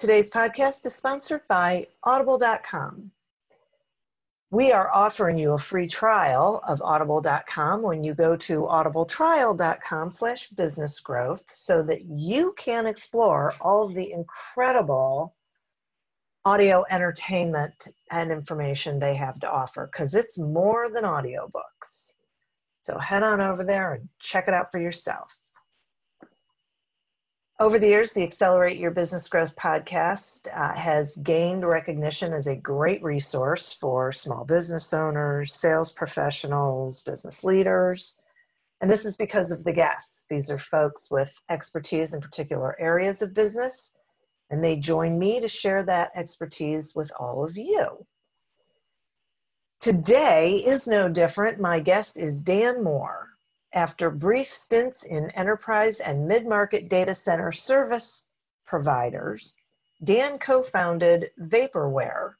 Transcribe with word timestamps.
Today's 0.00 0.30
podcast 0.30 0.86
is 0.86 0.94
sponsored 0.94 1.42
by 1.46 1.86
Audible.com. 2.04 3.10
We 4.50 4.72
are 4.72 4.90
offering 4.90 5.36
you 5.36 5.52
a 5.52 5.58
free 5.58 5.88
trial 5.88 6.62
of 6.66 6.80
Audible.com 6.80 7.82
when 7.82 8.02
you 8.02 8.14
go 8.14 8.34
to 8.34 8.62
audibletrial.com 8.62 10.12
slash 10.12 10.48
business 10.48 11.00
growth 11.00 11.44
so 11.50 11.82
that 11.82 12.06
you 12.06 12.54
can 12.56 12.86
explore 12.86 13.52
all 13.60 13.82
of 13.82 13.94
the 13.94 14.10
incredible 14.10 15.36
audio 16.46 16.82
entertainment 16.88 17.88
and 18.10 18.32
information 18.32 18.98
they 18.98 19.16
have 19.16 19.38
to 19.40 19.50
offer 19.50 19.90
because 19.92 20.14
it's 20.14 20.38
more 20.38 20.90
than 20.90 21.04
audiobooks. 21.04 22.12
So 22.84 22.96
head 22.96 23.22
on 23.22 23.42
over 23.42 23.64
there 23.64 23.92
and 23.92 24.08
check 24.18 24.48
it 24.48 24.54
out 24.54 24.72
for 24.72 24.80
yourself. 24.80 25.36
Over 27.60 27.78
the 27.78 27.88
years, 27.88 28.12
the 28.12 28.22
Accelerate 28.22 28.78
Your 28.78 28.90
Business 28.90 29.28
Growth 29.28 29.54
podcast 29.54 30.48
uh, 30.56 30.72
has 30.72 31.14
gained 31.16 31.68
recognition 31.68 32.32
as 32.32 32.46
a 32.46 32.56
great 32.56 33.02
resource 33.02 33.70
for 33.70 34.12
small 34.12 34.46
business 34.46 34.94
owners, 34.94 35.52
sales 35.52 35.92
professionals, 35.92 37.02
business 37.02 37.44
leaders. 37.44 38.18
And 38.80 38.90
this 38.90 39.04
is 39.04 39.18
because 39.18 39.50
of 39.50 39.62
the 39.62 39.74
guests. 39.74 40.24
These 40.30 40.50
are 40.50 40.58
folks 40.58 41.10
with 41.10 41.30
expertise 41.50 42.14
in 42.14 42.22
particular 42.22 42.80
areas 42.80 43.20
of 43.20 43.34
business, 43.34 43.92
and 44.48 44.64
they 44.64 44.76
join 44.76 45.18
me 45.18 45.40
to 45.40 45.48
share 45.48 45.82
that 45.82 46.12
expertise 46.14 46.94
with 46.94 47.12
all 47.20 47.44
of 47.44 47.58
you. 47.58 48.06
Today 49.80 50.54
is 50.54 50.86
no 50.86 51.10
different. 51.10 51.60
My 51.60 51.78
guest 51.78 52.16
is 52.16 52.42
Dan 52.42 52.82
Moore. 52.82 53.29
After 53.72 54.10
brief 54.10 54.52
stints 54.52 55.04
in 55.04 55.30
enterprise 55.30 56.00
and 56.00 56.26
mid-market 56.26 56.88
data 56.88 57.14
center 57.14 57.52
service 57.52 58.26
providers, 58.66 59.56
Dan 60.02 60.40
co-founded 60.40 61.30
Vaporware 61.38 62.34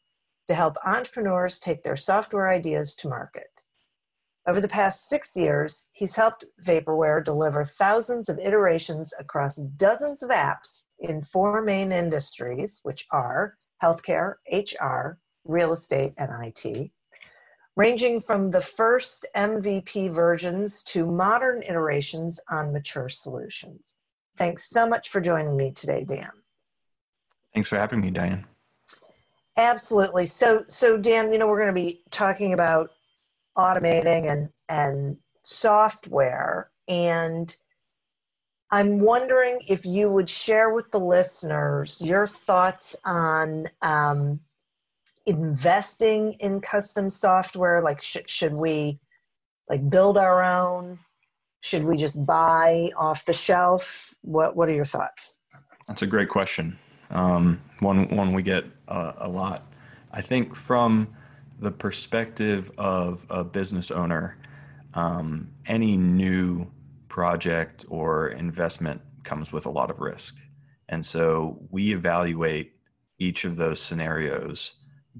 to 0.49 0.55
help 0.55 0.77
entrepreneurs 0.85 1.61
take 1.61 1.85
their 1.85 1.97
software 1.97 2.49
ideas 2.49 2.97
to 2.97 3.09
market. 3.09 3.63
Over 4.49 4.61
the 4.61 4.67
past 4.67 5.09
six 5.09 5.37
years, 5.37 5.89
he's 5.93 6.17
helped 6.17 6.47
Vaporware 6.65 7.23
deliver 7.23 7.65
thousands 7.65 8.29
of 8.29 8.41
iterations 8.41 9.15
across 9.17 9.55
dozens 9.55 10.25
of 10.25 10.31
apps 10.31 10.83
in 10.99 11.23
four 11.23 11.63
main 11.63 11.93
industries, 11.93 12.81
which 12.83 13.07
are 13.13 13.57
healthcare, 13.81 14.35
HR, 14.51 15.21
real 15.45 15.73
estate, 15.75 16.13
and 16.17 16.31
IT 16.45 16.91
ranging 17.77 18.21
from 18.21 18.51
the 18.51 18.61
first 18.61 19.27
MVP 19.37 20.11
versions 20.11 20.83
to 20.85 21.07
modern 21.07 21.63
iterations 21.63 22.41
on 22.51 22.73
mature 22.73 23.09
solutions. 23.09 23.95
Thanks 24.37 24.71
so 24.71 24.89
much 24.89 25.11
for 25.11 25.21
joining 25.21 25.57
me 25.57 25.71
today, 25.71 26.05
Dan. 26.05 26.31
Thanks 27.55 27.69
for 27.69 27.77
having 27.77 28.01
me, 28.01 28.11
Diane. 28.11 28.47
Absolutely. 29.57 30.27
So, 30.27 30.65
so 30.69 30.97
Dan, 30.97 31.33
you 31.33 31.39
know, 31.39 31.47
we're 31.47 31.61
going 31.61 31.75
to 31.75 31.81
be 31.81 32.03
talking 32.11 32.53
about 32.55 32.91
automating 33.57 34.31
and 34.31 34.49
and 34.69 35.17
software, 35.43 36.71
and 36.89 37.55
I'm 38.71 39.01
wondering 39.01 39.59
if 39.69 39.85
you 39.85 40.11
would 40.11 40.31
share 40.31 40.73
with 40.73 40.91
the 40.93 41.01
listeners 41.01 42.01
your 42.01 42.27
thoughts 42.27 42.95
on 43.05 43.67
um, 43.83 44.41
investing 45.31 46.33
in 46.41 46.61
custom 46.61 47.09
software? 47.09 47.83
Like, 47.83 48.03
sh- 48.03 48.19
should 48.27 48.53
we 48.53 48.99
like 49.69 49.89
build 49.89 50.19
our 50.19 50.43
own? 50.43 50.99
Should 51.63 51.85
we 51.85 51.97
just 51.97 52.25
buy 52.27 52.91
off 52.97 53.25
the 53.25 53.33
shelf? 53.33 54.13
What 54.23 54.57
What 54.57 54.69
are 54.69 54.75
your 54.75 54.85
thoughts? 54.85 55.39
That's 55.87 56.03
a 56.03 56.07
great 56.07 56.29
question. 56.29 56.79
Um, 57.11 57.61
one 57.79 58.09
one 58.17 58.33
we 58.33 58.43
get 58.43 58.65
uh, 58.89 59.13
a 59.19 59.29
lot. 59.29 59.73
I 60.13 60.21
think 60.21 60.57
from 60.57 61.09
the 61.61 61.71
perspective 61.71 62.71
of 62.79 63.25
a 63.31 63.45
business 63.45 63.91
owner, 63.91 64.37
um, 64.95 65.51
any 65.67 65.97
new 65.97 66.67
project 67.09 67.85
or 67.89 68.29
investment 68.31 69.01
comes 69.23 69.53
with 69.53 69.67
a 69.67 69.71
lot 69.71 69.91
of 69.91 70.01
risk, 70.01 70.37
and 70.89 71.05
so 71.05 71.59
we 71.71 71.93
evaluate 71.93 72.73
each 73.19 73.45
of 73.45 73.57
those 73.57 73.81
scenarios 73.81 74.75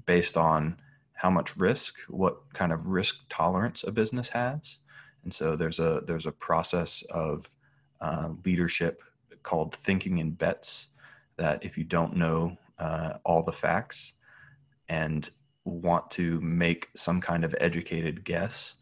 based 0.05 0.37
on 0.37 0.77
how 1.13 1.29
much 1.29 1.55
risk, 1.57 1.95
what 2.07 2.51
kind 2.53 2.71
of 2.71 2.87
risk 2.87 3.15
tolerance 3.29 3.83
a 3.83 3.91
business 3.91 4.27
has. 4.29 4.79
And 5.23 5.33
so 5.33 5.55
there's 5.55 5.79
a 5.79 6.01
there's 6.05 6.25
a 6.25 6.31
process 6.31 7.03
of 7.11 7.49
uh, 7.99 8.31
leadership 8.43 9.03
called 9.43 9.75
thinking 9.75 10.17
in 10.17 10.31
bets. 10.31 10.87
That 11.37 11.63
if 11.63 11.77
you 11.77 11.83
don't 11.83 12.15
know 12.15 12.57
uh, 12.79 13.13
all 13.23 13.43
the 13.43 13.51
facts 13.51 14.13
and 14.89 15.29
want 15.63 16.09
to 16.11 16.41
make 16.41 16.89
some 16.95 17.21
kind 17.21 17.43
of 17.43 17.55
educated 17.59 18.23
guess, 18.23 18.75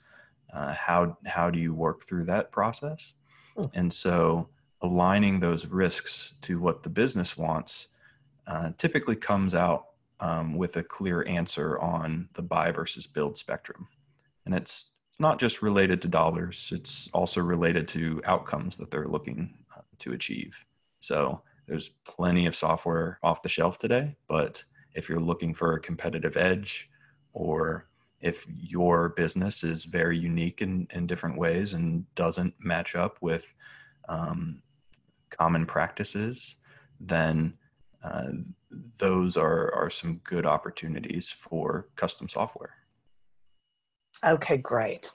uh, 0.53 0.73
how 0.73 1.17
how 1.25 1.49
do 1.49 1.59
you 1.59 1.73
work 1.73 2.05
through 2.05 2.25
that 2.25 2.51
process? 2.51 3.13
Hmm. 3.55 3.63
And 3.73 3.93
so 3.93 4.49
aligning 4.81 5.39
those 5.39 5.65
risks 5.65 6.35
to 6.41 6.59
what 6.59 6.83
the 6.83 6.89
business 6.89 7.37
wants 7.37 7.89
uh, 8.47 8.71
typically 8.77 9.15
comes 9.15 9.53
out 9.53 9.88
um, 10.19 10.55
with 10.55 10.77
a 10.77 10.83
clear 10.83 11.25
answer 11.27 11.79
on 11.79 12.29
the 12.33 12.41
buy 12.41 12.71
versus 12.71 13.07
build 13.07 13.37
spectrum. 13.37 13.87
And 14.45 14.53
it's, 14.55 14.91
it's 15.09 15.19
not 15.19 15.39
just 15.39 15.61
related 15.61 16.01
to 16.01 16.07
dollars, 16.07 16.71
it's 16.73 17.09
also 17.13 17.41
related 17.41 17.87
to 17.89 18.21
outcomes 18.25 18.77
that 18.77 18.91
they're 18.91 19.07
looking 19.07 19.57
uh, 19.75 19.81
to 19.99 20.13
achieve. 20.13 20.57
So 20.99 21.41
there's 21.67 21.89
plenty 22.05 22.47
of 22.47 22.55
software 22.55 23.19
off 23.23 23.41
the 23.41 23.49
shelf 23.49 23.77
today, 23.77 24.15
but 24.27 24.63
if 24.93 25.07
you're 25.07 25.19
looking 25.19 25.53
for 25.53 25.73
a 25.75 25.81
competitive 25.81 26.35
edge 26.35 26.89
or 27.33 27.87
if 28.21 28.45
your 28.49 29.09
business 29.09 29.63
is 29.63 29.85
very 29.85 30.17
unique 30.17 30.61
in, 30.61 30.87
in 30.91 31.07
different 31.07 31.37
ways 31.37 31.73
and 31.73 32.03
doesn't 32.15 32.53
match 32.59 32.95
up 32.95 33.17
with 33.21 33.53
um, 34.09 34.61
common 35.29 35.65
practices, 35.65 36.55
then 36.99 37.53
uh, 38.03 38.31
those 38.97 39.37
are, 39.37 39.73
are 39.73 39.89
some 39.89 40.21
good 40.23 40.45
opportunities 40.45 41.29
for 41.29 41.87
custom 41.95 42.29
software. 42.29 42.75
Okay, 44.25 44.57
great. 44.57 45.11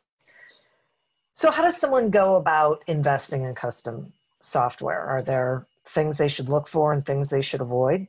So, 1.33 1.51
how 1.51 1.63
does 1.63 1.77
someone 1.77 2.11
go 2.11 2.37
about 2.37 2.85
investing 2.87 3.43
in 3.43 3.55
custom 3.55 4.13
software? 4.41 5.01
Are 5.01 5.23
there 5.23 5.67
things 5.85 6.17
they 6.17 6.29
should 6.29 6.49
look 6.49 6.69
for 6.69 6.93
and 6.93 7.05
things 7.05 7.29
they 7.29 7.43
should 7.43 7.61
avoid? 7.61 8.07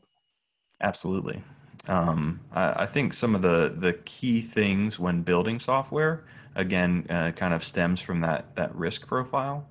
Absolutely. 0.82 1.42
Um, 1.88 2.40
I, 2.52 2.84
I, 2.84 2.86
think 2.86 3.14
some 3.14 3.36
of 3.36 3.42
the, 3.42 3.74
the 3.78 3.94
key 4.06 4.42
things 4.42 4.98
when 4.98 5.22
building 5.22 5.60
software, 5.60 6.26
again, 6.56 7.06
uh, 7.10 7.32
kind 7.32 7.54
of 7.54 7.64
stems 7.64 8.02
from 8.02 8.22
that, 8.22 8.56
that 8.56 8.74
risk 8.76 9.08
profile. 9.08 9.68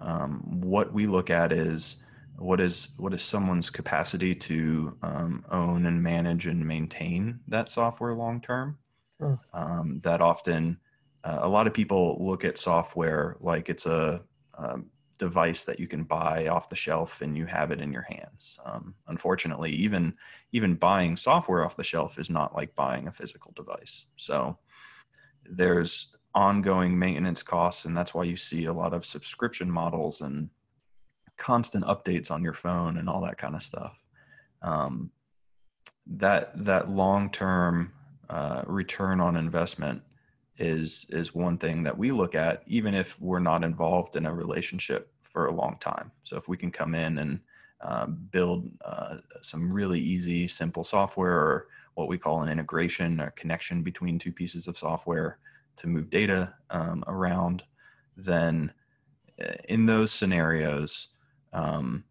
Um, 0.00 0.40
what 0.60 0.92
we 0.92 1.06
look 1.06 1.30
at 1.30 1.52
is 1.52 1.96
what 2.38 2.60
is 2.60 2.90
what 2.96 3.12
is 3.12 3.22
someone's 3.22 3.68
capacity 3.68 4.34
to 4.34 4.96
um, 5.02 5.44
own 5.50 5.86
and 5.86 6.02
manage 6.02 6.46
and 6.46 6.64
maintain 6.64 7.40
that 7.48 7.70
software 7.70 8.14
long 8.14 8.40
term. 8.40 8.78
Mm. 9.20 9.38
Um, 9.52 10.00
that 10.04 10.20
often, 10.20 10.78
uh, 11.24 11.40
a 11.42 11.48
lot 11.48 11.66
of 11.66 11.74
people 11.74 12.16
look 12.20 12.44
at 12.44 12.56
software 12.56 13.36
like 13.40 13.68
it's 13.68 13.86
a, 13.86 14.22
a, 14.54 14.74
um, 14.74 14.86
device 15.18 15.64
that 15.64 15.80
you 15.80 15.88
can 15.88 16.04
buy 16.04 16.46
off 16.46 16.68
the 16.68 16.76
shelf 16.76 17.22
and 17.22 17.36
you 17.36 17.44
have 17.44 17.72
it 17.72 17.80
in 17.80 17.92
your 17.92 18.06
hands. 18.08 18.60
Um, 18.64 18.94
unfortunately, 19.08 19.72
even 19.72 20.14
even 20.52 20.76
buying 20.76 21.16
software 21.16 21.64
off 21.64 21.76
the 21.76 21.82
shelf 21.82 22.18
is 22.20 22.30
not 22.30 22.54
like 22.54 22.74
buying 22.76 23.08
a 23.08 23.12
physical 23.12 23.52
device. 23.56 24.06
So 24.16 24.56
there's 25.44 26.14
ongoing 26.34 26.96
maintenance 26.96 27.42
costs, 27.42 27.84
and 27.84 27.96
that's 27.96 28.14
why 28.14 28.22
you 28.22 28.36
see 28.36 28.66
a 28.66 28.72
lot 28.72 28.94
of 28.94 29.04
subscription 29.04 29.68
models 29.68 30.20
and 30.20 30.48
constant 31.38 31.84
updates 31.84 32.30
on 32.30 32.42
your 32.42 32.52
phone 32.52 32.98
and 32.98 33.08
all 33.08 33.22
that 33.22 33.38
kind 33.38 33.54
of 33.54 33.62
stuff. 33.62 33.96
Um, 34.60 35.10
that 36.06 36.64
that 36.64 36.90
long 36.90 37.30
term 37.30 37.92
uh, 38.28 38.62
return 38.66 39.20
on 39.20 39.36
investment 39.36 40.02
is 40.58 41.06
is 41.10 41.34
one 41.34 41.56
thing 41.56 41.82
that 41.84 41.96
we 41.96 42.10
look 42.10 42.34
at, 42.34 42.62
even 42.66 42.94
if 42.94 43.18
we're 43.20 43.38
not 43.38 43.64
involved 43.64 44.16
in 44.16 44.26
a 44.26 44.34
relationship 44.34 45.10
for 45.22 45.46
a 45.46 45.54
long 45.54 45.76
time. 45.80 46.10
So 46.24 46.36
if 46.36 46.48
we 46.48 46.56
can 46.56 46.70
come 46.70 46.94
in 46.94 47.18
and 47.18 47.40
uh, 47.80 48.06
build 48.06 48.68
uh, 48.84 49.18
some 49.40 49.72
really 49.72 50.00
easy, 50.00 50.48
simple 50.48 50.82
software, 50.82 51.32
or 51.32 51.68
what 51.94 52.08
we 52.08 52.18
call 52.18 52.42
an 52.42 52.48
integration 52.48 53.20
or 53.20 53.30
connection 53.30 53.82
between 53.82 54.18
two 54.18 54.32
pieces 54.32 54.66
of 54.66 54.76
software 54.76 55.38
to 55.76 55.86
move 55.86 56.10
data 56.10 56.52
um, 56.70 57.04
around, 57.06 57.62
then 58.16 58.72
uh, 59.40 59.54
in 59.68 59.86
those 59.86 60.10
scenarios, 60.10 61.08
um, 61.52 62.04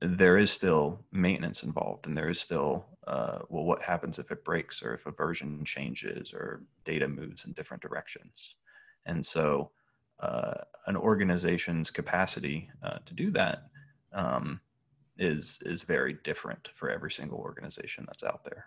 there 0.00 0.36
is 0.36 0.50
still 0.50 1.04
maintenance 1.12 1.62
involved 1.62 2.06
and 2.06 2.16
there 2.16 2.28
is 2.28 2.40
still 2.40 2.86
uh, 3.06 3.38
well 3.48 3.64
what 3.64 3.82
happens 3.82 4.18
if 4.18 4.30
it 4.30 4.44
breaks 4.44 4.82
or 4.82 4.94
if 4.94 5.06
a 5.06 5.12
version 5.12 5.64
changes 5.64 6.32
or 6.32 6.62
data 6.84 7.06
moves 7.06 7.44
in 7.44 7.52
different 7.52 7.82
directions. 7.82 8.56
And 9.06 9.24
so 9.24 9.70
uh, 10.20 10.54
an 10.86 10.96
organization's 10.96 11.90
capacity 11.90 12.68
uh, 12.82 12.98
to 13.06 13.14
do 13.14 13.30
that 13.32 13.64
um, 14.12 14.60
is 15.18 15.60
is 15.64 15.82
very 15.82 16.16
different 16.24 16.68
for 16.74 16.90
every 16.90 17.10
single 17.10 17.38
organization 17.38 18.04
that's 18.06 18.24
out 18.24 18.44
there. 18.44 18.66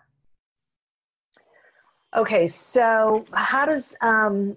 Okay 2.16 2.48
so 2.48 3.26
how 3.32 3.66
does 3.66 3.94
um, 4.00 4.56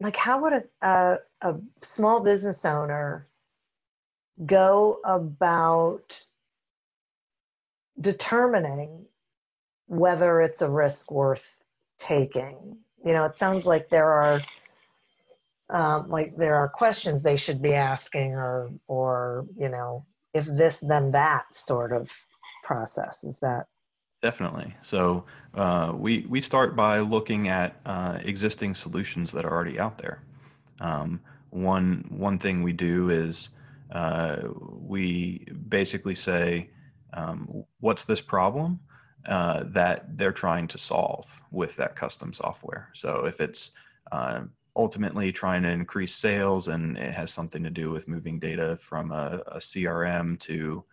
like 0.00 0.16
how 0.16 0.42
would 0.42 0.52
a, 0.52 0.64
a, 0.82 1.18
a 1.42 1.54
small 1.82 2.20
business 2.20 2.64
owner 2.64 3.26
go 4.44 5.00
about 5.04 6.20
determining 8.00 9.06
whether 9.86 10.40
it's 10.42 10.62
a 10.62 10.70
risk 10.70 11.10
worth 11.10 11.62
taking? 11.98 12.78
You 13.04 13.12
know 13.12 13.24
it 13.24 13.36
sounds 13.36 13.66
like 13.66 13.88
there 13.88 14.10
are 14.10 14.42
um, 15.70 16.08
like 16.10 16.36
there 16.36 16.56
are 16.56 16.68
questions 16.68 17.22
they 17.22 17.36
should 17.36 17.62
be 17.62 17.74
asking 17.74 18.32
or 18.34 18.70
or 18.86 19.46
you 19.58 19.68
know 19.68 20.04
if 20.34 20.44
this 20.44 20.78
then 20.80 21.12
that 21.12 21.54
sort 21.54 21.92
of 21.92 22.12
process. 22.62 23.24
Is 23.24 23.40
that 23.40 23.66
Definitely. 24.22 24.74
So 24.82 25.24
uh, 25.54 25.92
we 25.94 26.26
we 26.28 26.40
start 26.40 26.74
by 26.74 27.00
looking 27.00 27.48
at 27.48 27.80
uh, 27.84 28.18
existing 28.22 28.74
solutions 28.74 29.30
that 29.32 29.44
are 29.44 29.52
already 29.52 29.78
out 29.78 29.98
there. 29.98 30.22
Um, 30.80 31.20
one 31.50 32.04
one 32.08 32.38
thing 32.38 32.62
we 32.62 32.72
do 32.72 33.10
is 33.10 33.50
uh, 33.92 34.38
we 34.80 35.46
basically 35.68 36.14
say, 36.14 36.70
um, 37.12 37.64
what's 37.80 38.04
this 38.04 38.20
problem 38.20 38.80
uh, 39.26 39.64
that 39.66 40.16
they're 40.16 40.32
trying 40.32 40.66
to 40.68 40.78
solve 40.78 41.26
with 41.50 41.76
that 41.76 41.94
custom 41.94 42.32
software? 42.32 42.88
So 42.94 43.26
if 43.26 43.40
it's 43.40 43.72
uh, 44.12 44.42
ultimately 44.74 45.30
trying 45.30 45.62
to 45.62 45.68
increase 45.70 46.14
sales 46.14 46.68
and 46.68 46.96
it 46.96 47.12
has 47.14 47.32
something 47.32 47.62
to 47.62 47.70
do 47.70 47.90
with 47.90 48.08
moving 48.08 48.38
data 48.38 48.76
from 48.76 49.12
a, 49.12 49.42
a 49.48 49.58
CRM 49.58 50.38
to 50.40 50.84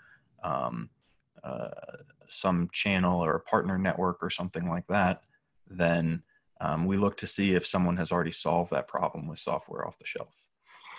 um, 0.43 0.89
uh, 1.43 1.69
some 2.27 2.69
channel 2.71 3.23
or 3.23 3.35
a 3.35 3.41
partner 3.41 3.77
network 3.77 4.19
or 4.21 4.29
something 4.29 4.69
like 4.69 4.87
that, 4.87 5.21
then 5.67 6.23
um, 6.61 6.85
we 6.85 6.97
look 6.97 7.17
to 7.17 7.27
see 7.27 7.55
if 7.55 7.65
someone 7.65 7.97
has 7.97 8.11
already 8.11 8.31
solved 8.31 8.71
that 8.71 8.87
problem 8.87 9.27
with 9.27 9.39
software 9.39 9.85
off 9.85 9.97
the 9.99 10.05
shelf. 10.05 10.33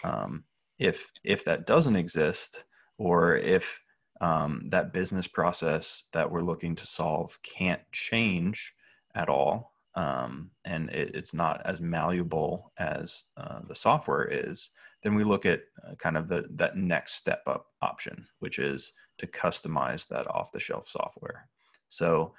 Um, 0.02 0.44
if 0.79 1.11
if 1.23 1.44
that 1.44 1.67
doesn't 1.67 1.96
exist, 1.96 2.64
or 2.99 3.37
if 3.37 3.81
um, 4.20 4.67
that 4.69 4.93
business 4.93 5.26
process 5.26 6.05
that 6.12 6.31
we're 6.31 6.43
looking 6.43 6.75
to 6.76 6.87
solve 6.87 7.38
can't 7.43 7.81
change 7.93 8.75
at 9.14 9.29
all, 9.29 9.73
um, 9.94 10.50
and 10.64 10.91
it, 10.91 11.14
it's 11.14 11.35
not 11.35 11.62
as 11.64 11.81
malleable 11.81 12.73
as 12.79 13.25
uh, 13.37 13.61
the 13.69 13.75
software 13.75 14.29
is, 14.31 14.70
then 15.02 15.14
we 15.14 15.25
look 15.25 15.46
at 15.46 15.62
uh, 15.87 15.94
kind 15.96 16.17
of 16.17 16.29
the 16.29 16.46
that 16.50 16.76
next 16.76 17.14
step 17.14 17.43
up 17.46 17.67
option, 17.81 18.26
which 18.41 18.58
is 18.58 18.93
to 19.19 19.26
customize 19.26 20.08
that 20.08 20.28
off 20.28 20.52
the 20.52 20.61
shelf 20.61 20.88
software. 20.88 21.49
So 21.88 22.34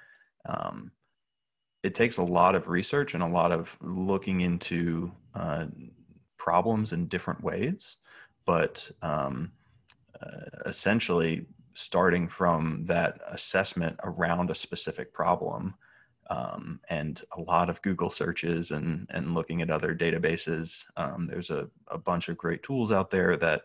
um, 0.48 0.90
it 1.82 1.94
takes 1.94 2.18
a 2.18 2.22
lot 2.22 2.54
of 2.54 2.68
research 2.68 3.14
and 3.14 3.22
a 3.22 3.28
lot 3.28 3.52
of 3.52 3.76
looking 3.80 4.40
into 4.40 5.12
uh, 5.34 5.66
problems 6.36 6.92
in 6.92 7.06
different 7.06 7.42
ways, 7.42 7.96
but 8.44 8.90
um, 9.02 9.52
uh, 10.20 10.64
essentially 10.66 11.46
starting 11.74 12.26
from 12.28 12.84
that 12.86 13.20
assessment 13.28 13.96
around 14.02 14.50
a 14.50 14.54
specific 14.54 15.12
problem 15.12 15.74
um, 16.30 16.80
and 16.88 17.22
a 17.36 17.40
lot 17.40 17.68
of 17.68 17.82
Google 17.82 18.10
searches 18.10 18.70
and, 18.70 19.06
and 19.10 19.34
looking 19.34 19.62
at 19.62 19.70
other 19.70 19.94
databases. 19.94 20.84
Um, 20.96 21.26
there's 21.30 21.50
a, 21.50 21.68
a 21.88 21.98
bunch 21.98 22.28
of 22.28 22.36
great 22.36 22.62
tools 22.62 22.92
out 22.92 23.10
there 23.10 23.36
that 23.36 23.62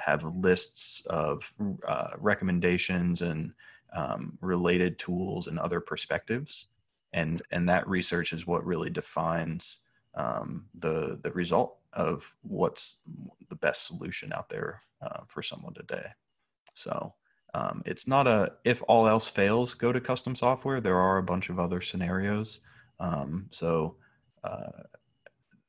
have 0.00 0.24
lists 0.24 1.04
of 1.06 1.52
uh, 1.86 2.10
recommendations 2.18 3.22
and 3.22 3.52
um, 3.92 4.38
related 4.40 4.98
tools 4.98 5.46
and 5.46 5.58
other 5.58 5.80
perspectives. 5.80 6.66
And, 7.12 7.42
and 7.50 7.68
that 7.68 7.88
research 7.88 8.32
is 8.32 8.46
what 8.46 8.64
really 8.64 8.90
defines 8.90 9.78
um, 10.14 10.66
the, 10.74 11.18
the 11.22 11.32
result 11.32 11.78
of 11.92 12.32
what's 12.42 12.96
the 13.48 13.56
best 13.56 13.86
solution 13.86 14.32
out 14.32 14.48
there 14.48 14.82
uh, 15.02 15.20
for 15.26 15.42
someone 15.42 15.74
today. 15.74 16.06
So 16.74 17.14
um, 17.54 17.82
it's 17.84 18.06
not 18.06 18.26
a 18.26 18.52
if 18.64 18.82
all 18.86 19.08
else 19.08 19.28
fails, 19.28 19.74
go 19.74 19.92
to 19.92 20.00
custom 20.00 20.36
software. 20.36 20.80
There 20.80 20.98
are 20.98 21.18
a 21.18 21.22
bunch 21.22 21.48
of 21.50 21.58
other 21.58 21.80
scenarios. 21.80 22.60
Um, 23.00 23.46
so 23.50 23.96
uh, 24.44 24.84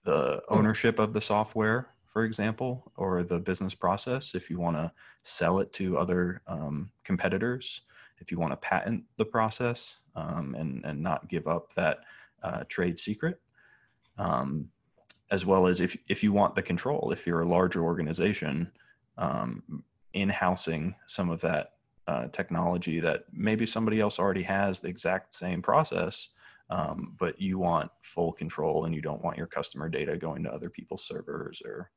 the 0.04 0.44
ownership 0.50 1.00
of 1.00 1.14
the 1.14 1.22
software 1.22 1.90
for 2.12 2.26
example, 2.26 2.92
or 2.98 3.24
the 3.24 3.40
business 3.40 3.74
process, 3.74 4.36
if 4.36 4.50
you 4.50 4.60
want 4.60 4.76
to 4.76 4.92
sell 5.24 5.60
it 5.60 5.72
to 5.74 5.98
other 5.98 6.42
um, 6.46 6.92
competitors, 7.04 7.82
if 8.20 8.32
you 8.32 8.38
want 8.38 8.52
to 8.52 8.58
patent 8.58 9.04
the 9.18 9.26
process 9.26 9.98
um, 10.16 10.56
and, 10.58 10.84
and 10.84 11.02
not 11.02 11.30
give 11.30 11.48
up 11.48 11.74
that 11.76 12.00
uh, 12.44 12.64
trade 12.68 13.00
secret, 13.00 13.40
um, 14.18 14.70
as 15.32 15.46
well 15.46 15.68
as 15.68 15.80
if, 15.80 15.96
if 16.10 16.22
you 16.22 16.34
want 16.34 16.54
the 16.54 16.62
control, 16.62 17.12
if 17.12 17.26
you're 17.26 17.42
a 17.42 17.48
larger 17.48 17.84
organization, 17.84 18.70
um, 19.18 19.84
in-housing 20.14 20.94
some 21.08 21.30
of 21.30 21.40
that 21.40 21.74
uh, 22.08 22.28
technology 22.28 23.00
that 23.00 23.24
maybe 23.32 23.66
somebody 23.66 24.02
else 24.02 24.20
already 24.20 24.44
has 24.44 24.82
the 24.82 24.90
exact 24.90 25.34
same 25.34 25.62
process, 25.62 26.30
um, 26.70 27.16
but 27.18 27.40
you 27.40 27.58
want 27.58 27.90
full 28.02 28.34
control 28.34 28.86
and 28.86 28.94
you 28.94 29.02
don't 29.02 29.24
want 29.24 29.38
your 29.38 29.48
customer 29.48 29.88
data 29.88 30.18
going 30.18 30.44
to 30.44 30.54
other 30.54 30.70
people's 30.70 31.06
servers 31.06 31.62
or 31.64 31.90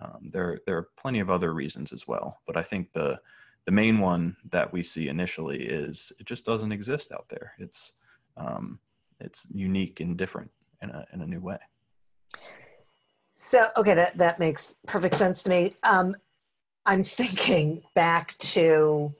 um, 0.00 0.30
there, 0.32 0.58
there 0.66 0.76
are 0.76 0.88
plenty 0.96 1.20
of 1.20 1.30
other 1.30 1.52
reasons 1.52 1.92
as 1.92 2.06
well, 2.06 2.40
but 2.46 2.56
I 2.56 2.62
think 2.62 2.92
the 2.92 3.20
the 3.68 3.72
main 3.72 3.98
one 3.98 4.34
that 4.50 4.72
we 4.72 4.82
see 4.82 5.08
initially 5.08 5.62
is 5.62 6.10
it 6.18 6.24
just 6.24 6.46
doesn't 6.46 6.72
exist 6.72 7.12
out 7.12 7.26
there. 7.28 7.52
It's 7.58 7.92
um, 8.38 8.78
it's 9.20 9.46
unique 9.52 10.00
and 10.00 10.16
different 10.16 10.50
in 10.80 10.88
a 10.88 11.04
in 11.12 11.20
a 11.20 11.26
new 11.26 11.40
way. 11.40 11.58
So 13.34 13.68
okay, 13.76 13.94
that 13.94 14.16
that 14.16 14.38
makes 14.38 14.76
perfect 14.86 15.16
sense 15.16 15.42
to 15.42 15.50
me. 15.50 15.76
Um, 15.82 16.14
I'm 16.86 17.04
thinking 17.04 17.82
back 17.94 18.38
to 18.38 19.14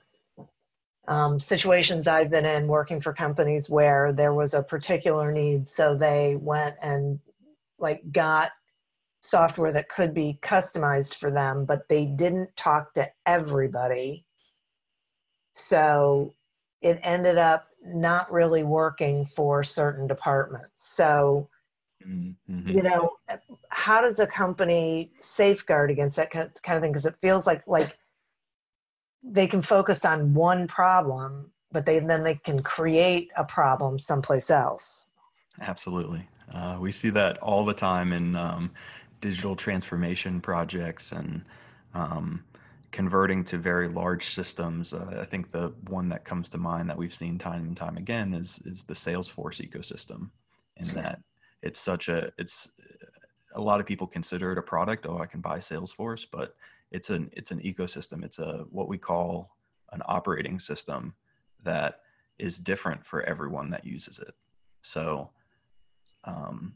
um, 1.07 1.39
situations 1.39 2.07
I've 2.07 2.31
been 2.31 2.45
in 2.45 2.67
working 2.67 3.01
for 3.01 3.13
companies 3.13 3.69
where 3.69 4.11
there 4.11 4.33
was 4.33 4.55
a 4.55 4.63
particular 4.63 5.31
need, 5.31 5.67
so 5.67 5.95
they 5.95 6.37
went 6.37 6.75
and 6.81 7.19
like 7.77 8.01
got 8.11 8.51
software 9.21 9.71
that 9.73 9.89
could 9.89 10.13
be 10.13 10.39
customized 10.41 11.15
for 11.15 11.31
them, 11.31 11.65
but 11.65 11.87
they 11.89 12.05
didn't 12.05 12.55
talk 12.55 12.93
to 12.93 13.09
everybody. 13.25 14.25
So 15.53 16.33
it 16.81 16.99
ended 17.03 17.37
up 17.37 17.67
not 17.85 18.31
really 18.31 18.63
working 18.63 19.25
for 19.25 19.63
certain 19.63 20.07
departments. 20.07 20.71
So, 20.75 21.49
mm-hmm. 22.05 22.69
you 22.69 22.81
know, 22.81 23.11
how 23.69 24.01
does 24.01 24.19
a 24.19 24.27
company 24.27 25.11
safeguard 25.19 25.91
against 25.91 26.15
that 26.17 26.31
kind 26.31 26.49
of 26.67 26.81
thing? 26.81 26.91
Because 26.91 27.05
it 27.05 27.15
feels 27.21 27.45
like 27.45 27.63
like 27.67 27.97
they 29.23 29.47
can 29.47 29.61
focus 29.61 30.05
on 30.05 30.33
one 30.33 30.67
problem, 30.67 31.51
but 31.71 31.85
they 31.85 31.99
then 31.99 32.23
they 32.23 32.35
can 32.35 32.61
create 32.61 33.29
a 33.35 33.43
problem 33.43 33.99
someplace 33.99 34.49
else. 34.49 35.09
Absolutely, 35.61 36.25
uh, 36.53 36.77
we 36.79 36.91
see 36.91 37.09
that 37.09 37.37
all 37.39 37.65
the 37.65 37.73
time 37.73 38.13
in 38.13 38.35
um, 38.35 38.71
digital 39.21 39.55
transformation 39.55 40.41
projects 40.41 41.11
and 41.11 41.43
um, 41.93 42.43
converting 42.91 43.43
to 43.45 43.57
very 43.57 43.87
large 43.87 44.25
systems. 44.25 44.93
Uh, 44.93 45.17
I 45.19 45.25
think 45.25 45.51
the 45.51 45.73
one 45.87 46.09
that 46.09 46.25
comes 46.25 46.49
to 46.49 46.57
mind 46.57 46.89
that 46.89 46.97
we've 46.97 47.13
seen 47.13 47.37
time 47.37 47.65
and 47.65 47.77
time 47.77 47.97
again 47.97 48.33
is 48.33 48.59
is 48.65 48.83
the 48.83 48.93
Salesforce 48.93 49.61
ecosystem, 49.61 50.29
in 50.77 50.87
that 50.95 51.19
it's 51.61 51.79
such 51.79 52.09
a 52.09 52.31
it's 52.37 52.69
a 53.55 53.61
lot 53.61 53.79
of 53.79 53.85
people 53.85 54.07
consider 54.07 54.51
it 54.51 54.57
a 54.57 54.61
product. 54.61 55.05
Oh, 55.07 55.19
I 55.19 55.25
can 55.25 55.41
buy 55.41 55.59
Salesforce, 55.59 56.25
but 56.31 56.55
it's 56.91 57.09
an 57.09 57.29
it's 57.33 57.51
an 57.51 57.59
ecosystem. 57.59 58.23
It's 58.23 58.39
a 58.39 58.65
what 58.71 58.87
we 58.87 58.97
call 58.97 59.55
an 59.91 60.01
operating 60.05 60.59
system 60.59 61.13
that 61.63 62.01
is 62.37 62.57
different 62.57 63.05
for 63.05 63.23
everyone 63.23 63.69
that 63.71 63.85
uses 63.85 64.19
it. 64.19 64.33
So, 64.81 65.29
um, 66.23 66.73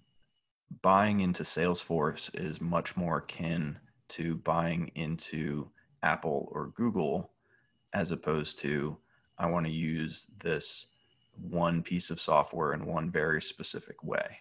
buying 0.82 1.22
into 1.22 1.44
Salesforce 1.44 2.34
is 2.34 2.62
much 2.62 2.96
more 2.96 3.18
akin 3.18 3.78
to 4.10 4.36
buying 4.38 4.92
into 4.96 5.70
Apple 6.02 6.50
or 6.52 6.68
Google 6.68 7.32
as 7.94 8.12
opposed 8.12 8.60
to 8.60 8.98
I 9.38 9.48
want 9.48 9.66
to 9.66 9.72
use 9.72 10.28
this 10.40 10.88
one 11.50 11.82
piece 11.82 12.10
of 12.10 12.22
software 12.22 12.74
in 12.74 12.86
one 12.86 13.10
very 13.10 13.42
specific 13.42 14.04
way. 14.04 14.40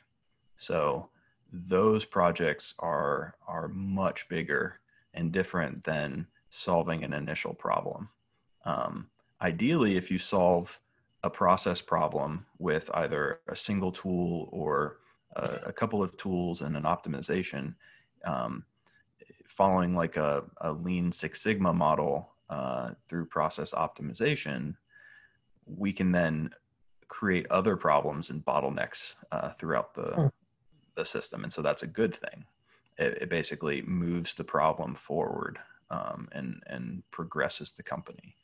So 0.56 1.08
those 1.52 2.04
projects 2.04 2.74
are 2.78 3.34
are 3.46 3.68
much 3.68 4.28
bigger 4.28 4.80
and 5.14 5.32
different 5.32 5.84
than 5.84 6.26
solving 6.50 7.04
an 7.04 7.12
initial 7.12 7.54
problem. 7.54 8.08
Um, 8.64 9.08
ideally, 9.40 9.96
if 9.96 10.10
you 10.10 10.18
solve 10.18 10.78
a 11.24 11.30
process 11.30 11.80
problem 11.80 12.46
with 12.58 12.90
either 12.94 13.40
a 13.48 13.56
single 13.56 13.92
tool 13.92 14.48
or 14.52 14.98
a, 15.36 15.60
a 15.66 15.72
couple 15.72 16.02
of 16.02 16.16
tools 16.16 16.62
and 16.62 16.76
an 16.76 16.84
optimization, 16.84 17.74
um, 18.24 18.64
following 19.46 19.94
like 19.94 20.16
a, 20.16 20.44
a 20.60 20.72
lean 20.72 21.12
Six 21.12 21.42
Sigma 21.42 21.72
model 21.72 22.32
uh, 22.48 22.90
through 23.08 23.26
process 23.26 23.72
optimization, 23.72 24.74
we 25.66 25.92
can 25.92 26.12
then 26.12 26.50
create 27.08 27.46
other 27.50 27.76
problems 27.76 28.30
and 28.30 28.44
bottlenecks 28.44 29.14
uh, 29.32 29.50
throughout 29.50 29.94
the, 29.94 30.02
mm. 30.02 30.32
the 30.94 31.04
system. 31.04 31.44
And 31.44 31.52
so 31.52 31.62
that's 31.62 31.82
a 31.82 31.86
good 31.86 32.16
thing. 32.16 32.44
It, 32.98 33.22
it 33.22 33.28
basically 33.30 33.82
moves 33.82 34.34
the 34.34 34.44
problem 34.44 34.94
forward 34.94 35.58
um, 35.90 36.28
and, 36.32 36.62
and 36.66 37.02
progresses 37.10 37.72
the 37.72 37.82
company. 37.82 38.36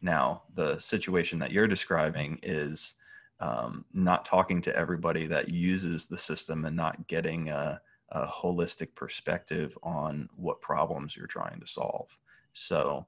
Now, 0.00 0.42
the 0.54 0.78
situation 0.78 1.38
that 1.40 1.52
you're 1.52 1.66
describing 1.66 2.38
is 2.42 2.94
um, 3.40 3.84
not 3.92 4.24
talking 4.24 4.62
to 4.62 4.76
everybody 4.76 5.26
that 5.26 5.50
uses 5.50 6.06
the 6.06 6.18
system 6.18 6.64
and 6.64 6.76
not 6.76 7.06
getting 7.06 7.50
a, 7.50 7.80
a 8.10 8.26
holistic 8.26 8.94
perspective 8.94 9.76
on 9.82 10.28
what 10.36 10.60
problems 10.60 11.16
you're 11.16 11.26
trying 11.26 11.60
to 11.60 11.66
solve. 11.66 12.08
So, 12.52 13.06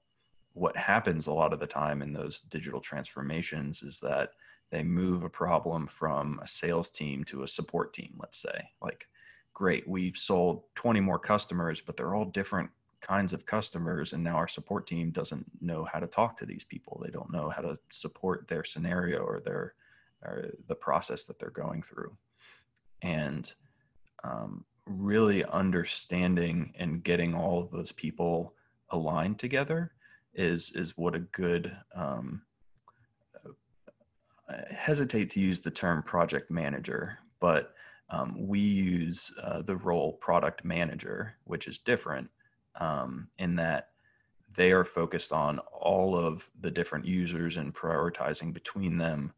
what 0.55 0.77
happens 0.77 1.27
a 1.27 1.33
lot 1.33 1.53
of 1.53 1.61
the 1.61 1.67
time 1.67 2.03
in 2.03 2.13
those 2.13 2.41
digital 2.41 2.81
transformations 2.81 3.83
is 3.83 4.01
that 4.01 4.33
they 4.71 4.83
move 4.83 5.23
a 5.23 5.31
problem 5.31 5.87
from 5.87 6.41
a 6.43 6.47
sales 6.47 6.91
team 6.91 7.25
to 7.25 7.45
a 7.45 7.49
support 7.49 7.95
team, 7.95 8.15
let's 8.19 8.39
say. 8.39 8.71
Like, 8.83 9.07
great, 9.55 9.89
we've 9.89 10.17
sold 10.17 10.65
20 10.75 11.01
more 11.01 11.19
customers, 11.19 11.81
but 11.81 11.97
they're 11.97 12.15
all 12.15 12.25
different 12.25 12.71
kinds 13.01 13.33
of 13.33 13.47
customers. 13.47 14.13
And 14.13 14.23
now 14.23 14.37
our 14.37 14.49
support 14.49 14.87
team 14.87 15.11
doesn't 15.11 15.47
know 15.61 15.85
how 15.85 16.01
to 16.01 16.07
talk 16.07 16.37
to 16.39 16.47
these 16.47 16.65
people. 16.65 17.01
They 17.03 17.11
don't 17.11 17.33
know 17.33 17.49
how 17.49 17.63
to 17.63 17.79
support 17.91 18.49
their 18.49 18.65
scenario 18.65 19.21
or 19.21 19.41
their 19.41 19.75
or 20.25 20.51
the 20.67 20.75
process 20.75 21.25
that 21.25 21.39
they're 21.39 21.51
going 21.51 21.83
through. 21.83 22.17
And 23.03 23.51
um, 24.25 24.65
really 24.87 25.45
understanding 25.45 26.73
and 26.79 27.05
getting 27.05 27.35
all 27.35 27.63
of 27.63 27.71
those 27.71 27.93
people 27.93 28.55
aligned 28.91 29.39
together 29.39 29.93
is 30.35 30.71
is 30.75 30.97
what 30.97 31.15
a 31.15 31.21
good 31.21 31.77
um, 31.95 32.43
I 34.49 34.65
hesitate 34.73 35.31
to 35.31 35.41
use 35.41 35.61
the 35.61 35.71
term 35.71 36.03
project 36.03 36.51
manager, 36.51 37.19
but 37.39 37.75
um, 38.11 38.49
we 38.49 38.61
use 38.61 39.31
uh, 39.43 39.63
the 39.63 39.77
role 39.77 40.15
product 40.15 40.65
manager, 40.65 41.35
which 41.45 41.67
is 41.67 41.79
different 41.79 42.31
um, 42.77 43.29
in 43.39 43.55
that 43.57 43.91
they 44.55 44.73
are 44.73 44.85
focused 44.85 45.33
on 45.33 45.59
all 45.59 46.17
of 46.17 46.49
the 46.61 46.71
different 46.71 47.05
users 47.05 47.59
and 47.59 47.75
prioritizing 47.75 48.55
between 48.55 48.97
them 48.97 49.33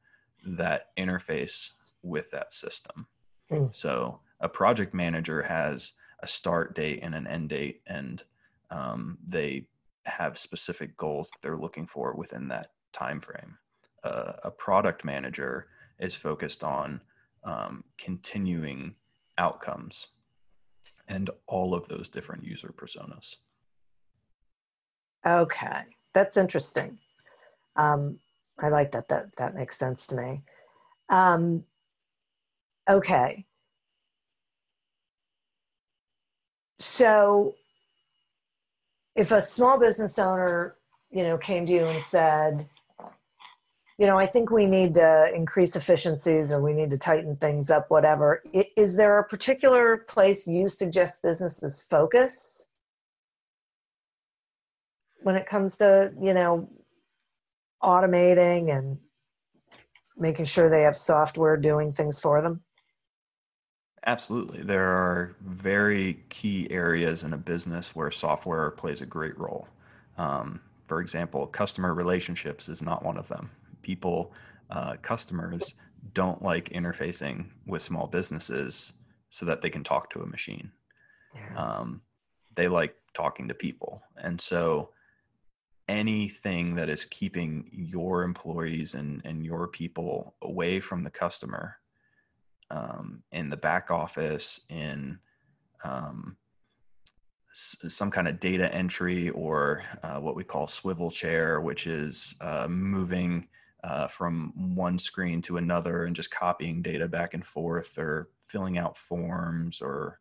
that 0.44 0.88
interface 0.98 1.72
with 2.02 2.30
that 2.30 2.52
system. 2.52 3.06
Mm. 3.50 3.74
So 3.74 4.20
a 4.40 4.48
project 4.48 4.94
manager 4.94 5.42
has 5.42 5.92
a 6.20 6.28
start 6.28 6.74
date 6.74 7.00
and 7.02 7.14
an 7.14 7.26
end 7.26 7.48
date, 7.48 7.82
and 7.86 8.22
um, 8.70 9.18
they 9.26 9.66
have 10.06 10.38
specific 10.38 10.96
goals 10.96 11.30
that 11.30 11.42
they're 11.42 11.56
looking 11.56 11.86
for 11.86 12.14
within 12.14 12.48
that 12.48 12.72
time 12.92 13.20
frame. 13.20 13.56
Uh, 14.02 14.32
a 14.44 14.50
product 14.50 15.04
manager 15.04 15.68
is 15.98 16.14
focused 16.14 16.64
on 16.64 17.00
um, 17.44 17.84
continuing 17.98 18.94
outcomes 19.38 20.08
and 21.08 21.30
all 21.46 21.74
of 21.74 21.86
those 21.88 22.08
different 22.08 22.44
user 22.44 22.72
personas. 22.76 23.36
Okay, 25.26 25.82
that's 26.14 26.36
interesting. 26.36 26.98
Um, 27.76 28.18
I 28.60 28.68
like 28.68 28.92
that. 28.92 29.08
That 29.08 29.34
that 29.36 29.54
makes 29.54 29.78
sense 29.78 30.06
to 30.08 30.16
me. 30.16 30.42
Um, 31.08 31.64
okay, 32.88 33.46
so 36.80 37.54
if 39.14 39.32
a 39.32 39.42
small 39.42 39.78
business 39.78 40.18
owner 40.18 40.76
you 41.10 41.22
know 41.22 41.36
came 41.36 41.66
to 41.66 41.72
you 41.72 41.84
and 41.84 42.04
said 42.04 42.66
you 43.98 44.06
know 44.06 44.18
i 44.18 44.26
think 44.26 44.50
we 44.50 44.66
need 44.66 44.94
to 44.94 45.30
increase 45.34 45.76
efficiencies 45.76 46.52
or 46.52 46.60
we 46.60 46.72
need 46.72 46.90
to 46.90 46.98
tighten 46.98 47.36
things 47.36 47.70
up 47.70 47.90
whatever 47.90 48.42
is 48.76 48.96
there 48.96 49.18
a 49.18 49.24
particular 49.24 49.98
place 50.08 50.46
you 50.46 50.68
suggest 50.68 51.22
businesses 51.22 51.82
focus 51.82 52.62
when 55.22 55.36
it 55.36 55.46
comes 55.46 55.76
to 55.76 56.10
you 56.20 56.32
know 56.32 56.68
automating 57.82 58.76
and 58.76 58.98
making 60.16 60.44
sure 60.44 60.68
they 60.68 60.82
have 60.82 60.96
software 60.96 61.56
doing 61.56 61.92
things 61.92 62.20
for 62.20 62.42
them 62.42 62.62
Absolutely. 64.06 64.62
There 64.62 64.88
are 64.88 65.36
very 65.42 66.24
key 66.30 66.70
areas 66.70 67.22
in 67.22 67.34
a 67.34 67.36
business 67.38 67.94
where 67.94 68.10
software 68.10 68.70
plays 68.70 69.02
a 69.02 69.06
great 69.06 69.38
role. 69.38 69.68
Um, 70.16 70.60
for 70.86 71.00
example, 71.00 71.46
customer 71.46 71.92
relationships 71.92 72.68
is 72.68 72.80
not 72.80 73.04
one 73.04 73.18
of 73.18 73.28
them. 73.28 73.50
People, 73.82 74.32
uh, 74.70 74.96
customers 75.02 75.74
don't 76.14 76.42
like 76.42 76.70
interfacing 76.70 77.46
with 77.66 77.82
small 77.82 78.06
businesses 78.06 78.94
so 79.28 79.44
that 79.46 79.60
they 79.60 79.68
can 79.68 79.84
talk 79.84 80.08
to 80.10 80.22
a 80.22 80.26
machine. 80.26 80.70
Yeah. 81.34 81.56
Um, 81.56 82.00
they 82.54 82.68
like 82.68 82.96
talking 83.12 83.48
to 83.48 83.54
people. 83.54 84.02
And 84.16 84.40
so 84.40 84.90
anything 85.90 86.76
that 86.76 86.88
is 86.88 87.04
keeping 87.04 87.68
your 87.72 88.22
employees 88.22 88.94
and, 88.94 89.20
and 89.24 89.44
your 89.44 89.66
people 89.66 90.36
away 90.42 90.78
from 90.78 91.02
the 91.02 91.10
customer 91.10 91.76
um, 92.70 93.24
in 93.32 93.50
the 93.50 93.56
back 93.56 93.90
office, 93.90 94.60
in 94.68 95.18
um, 95.82 96.36
s- 97.50 97.76
some 97.88 98.08
kind 98.08 98.28
of 98.28 98.38
data 98.38 98.72
entry 98.72 99.30
or 99.30 99.82
uh, 100.04 100.20
what 100.20 100.36
we 100.36 100.44
call 100.44 100.68
swivel 100.68 101.10
chair, 101.10 101.60
which 101.60 101.88
is 101.88 102.36
uh, 102.40 102.68
moving 102.68 103.48
uh, 103.82 104.06
from 104.06 104.52
one 104.76 104.96
screen 104.96 105.42
to 105.42 105.56
another 105.56 106.04
and 106.04 106.14
just 106.14 106.30
copying 106.30 106.82
data 106.82 107.08
back 107.08 107.34
and 107.34 107.44
forth 107.44 107.98
or 107.98 108.28
filling 108.46 108.78
out 108.78 108.96
forms 108.96 109.82
or 109.82 110.20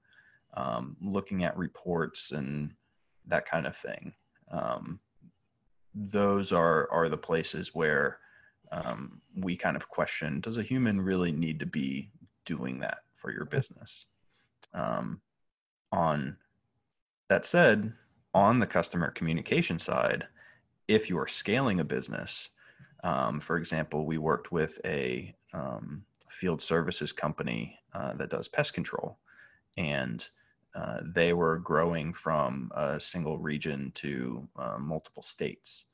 um, 0.55 0.97
looking 0.99 1.43
at 1.43 1.55
reports 1.57 2.31
and 2.31 2.73
that 3.27 3.45
kind 3.45 3.67
of 3.67 3.77
thing. 3.77 4.13
um, 4.51 4.99
those 5.93 6.51
are 6.51 6.89
are 6.91 7.10
the 7.10 7.17
places 7.17 7.74
where 7.74 8.19
um, 8.72 9.22
we 9.36 9.55
kind 9.55 9.75
of 9.75 9.89
question: 9.89 10.39
Does 10.41 10.58
a 10.58 10.63
human 10.63 11.01
really 11.01 11.31
need 11.31 11.60
to 11.60 11.65
be 11.65 12.10
doing 12.46 12.79
that 12.79 13.00
for 13.15 13.31
your 13.31 13.46
business? 13.46 14.05
Um, 14.74 15.22
on 15.91 16.38
that 17.29 17.46
said, 17.46 17.93
on 18.34 18.60
the 18.60 18.67
customer 18.67 19.12
communication 19.12 19.79
side, 19.79 20.27
if 20.88 21.10
you 21.10 21.17
are 21.19 21.27
scaling 21.27 21.79
a 21.79 21.84
business, 21.84 22.50
um, 23.03 23.39
for 23.39 23.58
example, 23.58 24.05
we 24.05 24.17
worked 24.17 24.51
with 24.51 24.79
a 24.86 25.34
um, 25.53 26.03
field 26.29 26.62
services 26.62 27.12
company 27.12 27.77
uh, 27.93 28.13
that 28.13 28.29
does 28.29 28.48
pest 28.48 28.74
control, 28.74 29.17
and 29.77 30.27
uh, 30.75 30.99
they 31.03 31.33
were 31.33 31.57
growing 31.57 32.13
from 32.13 32.71
a 32.75 32.99
single 32.99 33.38
region 33.38 33.91
to 33.95 34.47
uh, 34.57 34.77
multiple 34.77 35.23
states 35.23 35.85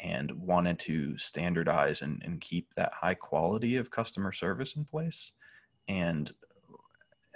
and 0.00 0.30
wanted 0.32 0.78
to 0.78 1.16
standardize 1.16 2.02
and, 2.02 2.20
and 2.24 2.40
keep 2.40 2.74
that 2.74 2.92
high 2.92 3.14
quality 3.14 3.76
of 3.76 3.90
customer 3.90 4.32
service 4.32 4.76
in 4.76 4.84
place. 4.84 5.32
And 5.88 6.32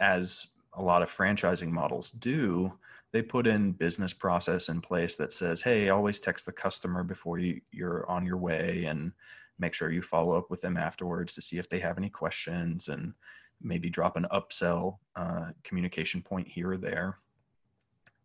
as 0.01 0.47
a 0.75 0.83
lot 0.83 1.03
of 1.03 1.11
franchising 1.11 1.71
models 1.71 2.11
do, 2.11 2.73
they 3.13 3.23
put 3.23 3.47
in 3.47 3.73
business 3.73 4.13
process 4.13 4.69
in 4.69 4.81
place 4.81 5.17
that 5.17 5.33
says, 5.33 5.63
hey, 5.63 5.89
always 5.89 6.19
text 6.19 6.47
the 6.47 6.53
customer 6.53 7.03
before 7.03 7.39
you, 7.39 7.61
you're 7.71 8.09
on 8.11 8.27
your 8.27 8.37
way 8.37 8.85
and 8.85 9.13
make 9.59 9.73
sure 9.73 9.91
you 9.91 10.03
follow 10.03 10.37
up 10.37 10.51
with 10.51 10.61
them 10.61 10.77
afterwards 10.77 11.35
to 11.35 11.43
see 11.43 11.59
if 11.59 11.69
they 11.69 11.79
have 11.79 11.99
any 11.99 12.11
questions 12.11 12.89
and 12.89 13.15
maybe 13.61 13.91
drop 13.91 14.17
an 14.17 14.27
upsell 14.33 14.99
uh, 15.17 15.51
communication 15.65 16.23
point 16.23 16.47
here 16.49 16.73
or 16.73 16.77
there. 16.77 17.19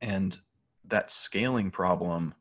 And 0.01 0.39
that 0.85 1.09
scaling 1.09 1.71
problem 1.71 2.33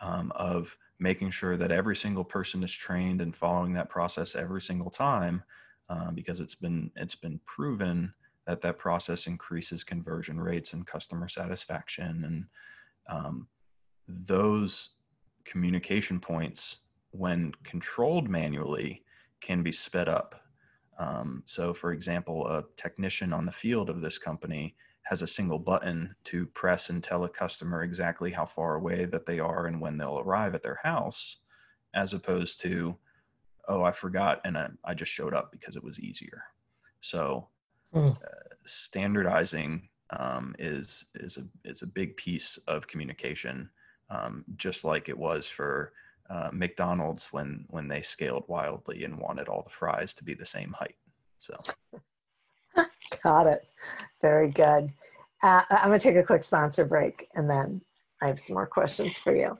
um, 0.00 0.32
of 0.34 0.76
making 0.98 1.30
sure 1.30 1.56
that 1.56 1.70
every 1.70 1.96
single 1.96 2.24
person 2.24 2.62
is 2.62 2.72
trained 2.72 3.20
and 3.20 3.34
following 3.34 3.72
that 3.74 3.88
process 3.88 4.34
every 4.34 4.60
single 4.60 4.90
time, 4.90 5.42
um, 5.88 6.14
because 6.14 6.40
it's 6.40 6.54
been 6.54 6.90
it's 6.96 7.14
been 7.14 7.40
proven 7.44 8.12
that 8.46 8.60
that 8.62 8.78
process 8.78 9.26
increases 9.26 9.84
conversion 9.84 10.38
rates 10.38 10.72
and 10.72 10.86
customer 10.86 11.28
satisfaction 11.28 12.24
and 12.24 12.44
um, 13.08 13.46
those 14.08 14.90
communication 15.44 16.20
points 16.20 16.76
when 17.10 17.52
controlled 17.62 18.28
manually 18.28 19.02
can 19.40 19.62
be 19.62 19.72
sped 19.72 20.08
up 20.08 20.43
um, 20.98 21.42
so, 21.46 21.74
for 21.74 21.92
example, 21.92 22.46
a 22.46 22.64
technician 22.76 23.32
on 23.32 23.46
the 23.46 23.52
field 23.52 23.90
of 23.90 24.00
this 24.00 24.18
company 24.18 24.76
has 25.02 25.22
a 25.22 25.26
single 25.26 25.58
button 25.58 26.14
to 26.24 26.46
press 26.46 26.88
and 26.88 27.02
tell 27.02 27.24
a 27.24 27.28
customer 27.28 27.82
exactly 27.82 28.30
how 28.30 28.46
far 28.46 28.76
away 28.76 29.04
that 29.04 29.26
they 29.26 29.38
are 29.38 29.66
and 29.66 29.80
when 29.80 29.98
they'll 29.98 30.20
arrive 30.20 30.54
at 30.54 30.62
their 30.62 30.80
house, 30.82 31.38
as 31.94 32.14
opposed 32.14 32.60
to, 32.60 32.96
oh, 33.68 33.82
I 33.82 33.92
forgot 33.92 34.40
and 34.44 34.56
I, 34.56 34.68
I 34.84 34.94
just 34.94 35.12
showed 35.12 35.34
up 35.34 35.52
because 35.52 35.76
it 35.76 35.84
was 35.84 36.00
easier. 36.00 36.44
So, 37.00 37.48
mm. 37.94 38.10
uh, 38.10 38.54
standardizing 38.64 39.88
um, 40.10 40.54
is 40.58 41.06
is 41.16 41.38
a 41.38 41.68
is 41.68 41.82
a 41.82 41.86
big 41.86 42.16
piece 42.16 42.56
of 42.68 42.86
communication, 42.86 43.68
um, 44.10 44.44
just 44.56 44.84
like 44.84 45.08
it 45.08 45.18
was 45.18 45.46
for 45.46 45.92
uh, 46.30 46.50
McDonald's 46.52 47.32
when 47.32 47.64
when 47.68 47.88
they 47.88 48.02
scaled 48.02 48.44
wildly 48.48 49.04
and 49.04 49.18
wanted 49.18 49.48
all 49.48 49.62
the 49.62 49.70
fries 49.70 50.14
to 50.14 50.24
be 50.24 50.34
the 50.34 50.46
same 50.46 50.72
height. 50.72 50.96
So, 51.38 51.56
got 53.22 53.46
it. 53.46 53.64
Very 54.22 54.50
good. 54.50 54.92
Uh, 55.42 55.62
I'm 55.70 55.88
going 55.88 55.98
to 55.98 56.02
take 56.02 56.16
a 56.16 56.22
quick 56.22 56.44
sponsor 56.44 56.86
break, 56.86 57.28
and 57.34 57.48
then 57.48 57.82
I 58.22 58.28
have 58.28 58.38
some 58.38 58.54
more 58.54 58.66
questions 58.66 59.18
for 59.18 59.34
you. 59.36 59.58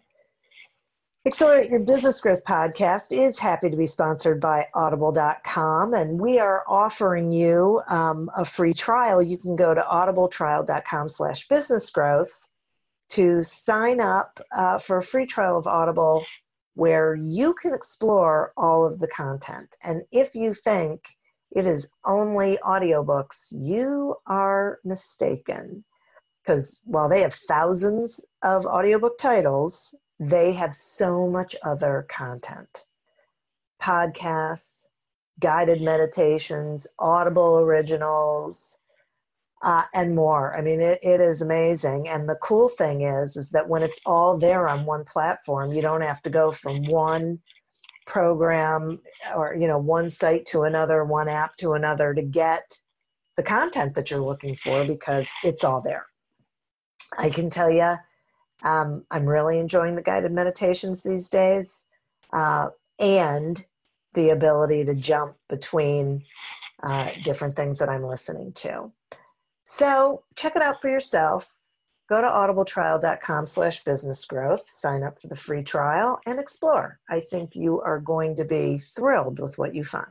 Accelerate 1.26 1.70
Your 1.70 1.80
Business 1.80 2.20
Growth 2.20 2.44
podcast 2.44 3.06
is 3.10 3.38
happy 3.38 3.70
to 3.70 3.76
be 3.76 3.86
sponsored 3.86 4.40
by 4.40 4.66
Audible.com, 4.74 5.94
and 5.94 6.20
we 6.20 6.38
are 6.38 6.64
offering 6.68 7.32
you 7.32 7.80
um, 7.88 8.30
a 8.36 8.44
free 8.44 8.74
trial. 8.74 9.22
You 9.22 9.38
can 9.38 9.56
go 9.56 9.74
to 9.74 9.80
audibletrial.com 9.80 11.08
slash 11.08 11.48
business 11.48 11.90
growth 11.90 12.30
to 13.10 13.42
sign 13.42 14.00
up 14.00 14.38
uh, 14.52 14.78
for 14.78 14.98
a 14.98 15.02
free 15.02 15.24
trial 15.24 15.56
of 15.56 15.66
Audible 15.66 16.26
where 16.74 17.14
you 17.14 17.54
can 17.54 17.72
explore 17.72 18.52
all 18.56 18.84
of 18.84 18.98
the 18.98 19.08
content. 19.08 19.74
And 19.82 20.02
if 20.12 20.34
you 20.34 20.54
think 20.54 21.04
it 21.52 21.66
is 21.66 21.90
only 22.04 22.58
audiobooks, 22.64 23.48
you 23.50 24.16
are 24.26 24.78
mistaken. 24.84 25.84
Because 26.42 26.80
while 26.84 27.08
they 27.08 27.22
have 27.22 27.34
thousands 27.34 28.24
of 28.42 28.66
audiobook 28.66 29.18
titles, 29.18 29.94
they 30.20 30.52
have 30.52 30.74
so 30.74 31.28
much 31.28 31.56
other 31.62 32.06
content 32.08 32.84
podcasts, 33.82 34.86
guided 35.40 35.82
meditations, 35.82 36.86
audible 36.98 37.58
originals, 37.58 38.78
uh, 39.64 39.84
and 39.94 40.14
more. 40.14 40.54
I 40.54 40.60
mean, 40.60 40.80
it, 40.82 41.00
it 41.02 41.20
is 41.20 41.40
amazing. 41.40 42.06
And 42.08 42.28
the 42.28 42.36
cool 42.36 42.68
thing 42.68 43.00
is, 43.00 43.34
is 43.36 43.48
that 43.50 43.66
when 43.66 43.82
it's 43.82 43.98
all 44.04 44.36
there 44.36 44.68
on 44.68 44.84
one 44.84 45.04
platform, 45.04 45.72
you 45.72 45.80
don't 45.80 46.02
have 46.02 46.20
to 46.22 46.30
go 46.30 46.52
from 46.52 46.84
one 46.84 47.40
program 48.06 49.00
or 49.34 49.56
you 49.58 49.66
know 49.66 49.78
one 49.78 50.10
site 50.10 50.44
to 50.44 50.64
another, 50.64 51.02
one 51.02 51.28
app 51.28 51.56
to 51.56 51.72
another 51.72 52.12
to 52.12 52.20
get 52.20 52.78
the 53.38 53.42
content 53.42 53.94
that 53.94 54.10
you're 54.10 54.20
looking 54.20 54.54
for 54.54 54.84
because 54.84 55.26
it's 55.42 55.64
all 55.64 55.80
there. 55.80 56.04
I 57.16 57.30
can 57.30 57.48
tell 57.48 57.70
you, 57.70 57.96
um, 58.62 59.06
I'm 59.10 59.26
really 59.26 59.58
enjoying 59.58 59.96
the 59.96 60.02
guided 60.02 60.32
meditations 60.32 61.02
these 61.02 61.30
days, 61.30 61.84
uh, 62.34 62.68
and 62.98 63.64
the 64.12 64.28
ability 64.28 64.84
to 64.84 64.94
jump 64.94 65.36
between 65.48 66.22
uh, 66.82 67.08
different 67.24 67.56
things 67.56 67.78
that 67.78 67.88
I'm 67.88 68.04
listening 68.04 68.52
to. 68.56 68.92
So 69.64 70.22
check 70.36 70.56
it 70.56 70.62
out 70.62 70.80
for 70.80 70.88
yourself. 70.88 71.52
Go 72.08 72.20
to 72.20 72.26
audibletrial.com 72.26 73.46
slash 73.46 73.82
business 73.82 74.24
growth, 74.26 74.68
sign 74.68 75.02
up 75.02 75.20
for 75.20 75.28
the 75.28 75.36
free 75.36 75.62
trial, 75.62 76.20
and 76.26 76.38
explore. 76.38 77.00
I 77.08 77.20
think 77.20 77.56
you 77.56 77.80
are 77.80 77.98
going 77.98 78.36
to 78.36 78.44
be 78.44 78.78
thrilled 78.78 79.40
with 79.40 79.56
what 79.56 79.74
you 79.74 79.84
find. 79.84 80.06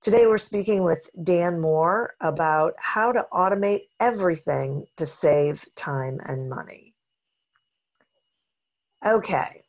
Today 0.00 0.26
we're 0.26 0.38
speaking 0.38 0.84
with 0.84 1.10
Dan 1.22 1.60
Moore 1.60 2.14
about 2.20 2.74
how 2.78 3.12
to 3.12 3.26
automate 3.32 3.88
everything 4.00 4.86
to 4.96 5.04
save 5.04 5.68
time 5.74 6.20
and 6.24 6.48
money. 6.48 6.94
Okay. 9.04 9.64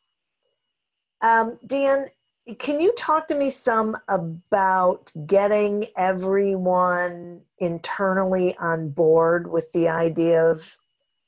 Um, 1.22 1.58
Dan, 1.66 2.10
can 2.58 2.80
you 2.80 2.94
talk 2.94 3.28
to 3.28 3.36
me 3.36 3.50
some 3.50 3.98
about 4.08 5.12
getting 5.26 5.86
everyone 5.96 7.42
internally 7.60 8.56
on 8.58 8.90
board 8.90 9.50
with 9.50 9.72
the 9.74 9.90
idea 9.90 10.46
of 10.50 10.78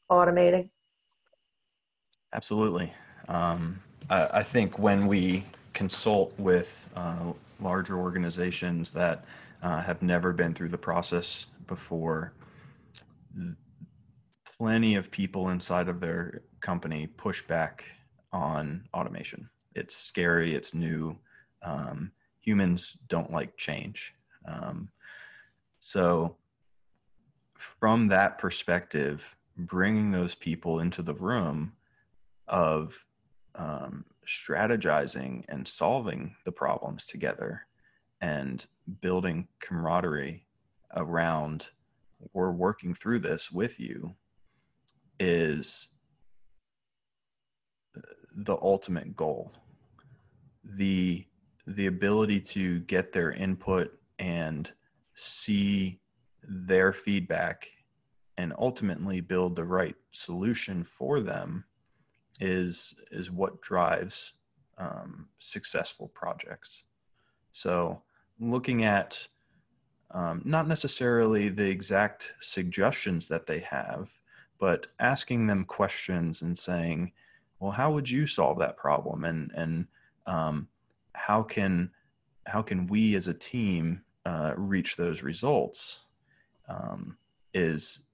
automating? 0.10 0.70
Absolutely. 2.34 2.94
Um, 3.28 3.80
I, 4.10 4.30
I, 4.40 4.44
think 4.44 4.80
when 4.80 5.08
we 5.08 5.44
consult 5.74 6.34
with 6.40 6.90
uh, 6.96 7.34
larger 7.60 7.98
organizations 7.98 8.92
that 8.92 9.26
uh, 9.62 9.82
have 9.82 10.02
never 10.02 10.34
been 10.34 10.54
through 10.54 10.70
the 10.70 10.78
process 10.78 11.48
before, 11.68 12.34
plenty 14.58 14.96
of 14.96 15.12
people 15.12 15.50
inside 15.50 15.88
of 15.88 16.00
their 16.00 16.42
company 16.62 17.08
push 17.08 17.42
back 17.42 17.84
on 18.32 18.84
automation 18.94 19.50
it's 19.76 19.96
scary, 19.96 20.56
it's 20.56 20.74
new. 20.74 21.18
Um, 21.64 22.12
humans 22.40 22.98
don't 23.08 23.32
like 23.32 23.58
change. 23.58 24.14
Um, 24.46 24.90
so, 25.80 26.36
from 27.56 28.08
that 28.08 28.38
perspective, 28.38 29.36
bringing 29.58 30.12
those 30.12 30.36
people 30.36 30.80
into 30.80 31.02
the 31.02 31.14
room 31.14 31.74
of 32.48 33.04
um, 33.56 34.06
strategizing 34.28 35.44
and 35.50 35.68
solving 35.68 36.36
the 36.46 36.52
problems 36.52 37.06
together 37.06 37.66
and 38.22 38.66
building 39.02 39.48
camaraderie 39.60 40.46
around 40.96 41.70
we're 42.34 42.52
working 42.52 42.94
through 42.94 43.20
this 43.20 43.52
with 43.52 43.80
you 43.80 44.14
is 45.20 45.88
the 48.36 48.56
ultimate 48.62 49.16
goal 49.16 49.52
the 50.76 51.26
the 51.68 51.88
ability 51.88 52.42
to 52.42 52.80
get 52.82 53.12
their 53.12 53.32
input 53.32 53.92
and 54.20 54.72
see 55.16 56.00
their 56.44 56.92
feedback 56.92 57.68
and 58.38 58.54
ultimately 58.58 59.22
build 59.22 59.56
the 59.56 59.64
right 59.64 59.96
solution 60.12 60.84
for 60.84 61.20
them 61.20 61.64
is 62.40 62.96
is 63.12 63.30
what 63.30 63.62
drives 63.62 64.34
um, 64.78 65.28
successful 65.40 66.08
projects 66.10 66.84
so 67.54 68.02
looking 68.40 68.84
at 68.84 69.28
um, 70.12 70.42
not 70.44 70.68
necessarily 70.68 71.50
the 71.50 71.70
exact 71.70 72.34
suggestions 72.42 73.28
that 73.28 73.46
they 73.46 73.60
have 73.60 74.10
but 74.60 74.88
asking 75.00 75.46
them 75.48 75.64
questions 75.66 76.42
and 76.42 76.58
saying 76.58 77.12
well, 77.62 77.72
how 77.72 77.92
would 77.92 78.10
you 78.10 78.26
solve 78.26 78.58
that 78.60 78.76
problem? 78.76 79.24
And, 79.24 79.52
and 79.56 79.86
um, 80.26 80.68
how 81.14 81.44
can, 81.44 81.92
how 82.46 82.62
can 82.62 82.88
we 82.88 83.16
as 83.16 83.28
a 83.28 83.34
team 83.34 84.02
uh, 84.26 84.54
reach 84.56 84.96
those 84.96 85.24
results 85.24 86.06
um, 86.68 87.18
is 87.54 88.06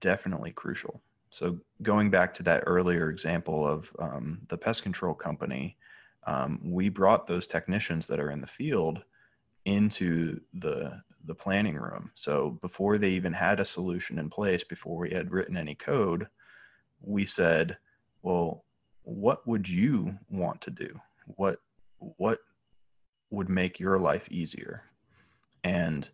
definitely 0.00 0.52
crucial. 0.52 1.00
So 1.30 1.58
going 1.82 2.10
back 2.10 2.32
to 2.34 2.42
that 2.44 2.64
earlier 2.66 3.10
example 3.10 3.66
of 3.66 3.94
um, 3.98 4.38
the 4.48 4.56
pest 4.56 4.82
control 4.82 5.14
company, 5.14 5.76
um, 6.26 6.60
we 6.64 6.88
brought 6.88 7.26
those 7.26 7.46
technicians 7.46 8.06
that 8.06 8.20
are 8.20 8.30
in 8.30 8.40
the 8.40 8.46
field 8.46 9.02
into 9.64 10.40
the 10.54 11.02
the 11.24 11.34
planning 11.34 11.74
room. 11.74 12.10
So 12.14 12.50
before 12.62 12.98
they 12.98 13.10
even 13.10 13.32
had 13.32 13.58
a 13.58 13.64
solution 13.64 14.20
in 14.20 14.30
place, 14.30 14.62
before 14.62 14.96
we 14.96 15.10
had 15.10 15.32
written 15.32 15.56
any 15.56 15.74
code, 15.74 16.28
we 17.00 17.26
said, 17.26 17.76
"Well, 18.22 18.64
what 19.02 19.46
would 19.46 19.68
you 19.68 20.16
want 20.30 20.60
to 20.62 20.70
do? 20.70 21.00
What 21.26 21.60
what 21.98 22.40
would 23.30 23.48
make 23.48 23.80
your 23.80 23.98
life 23.98 24.28
easier?" 24.30 24.82
And 25.64 26.08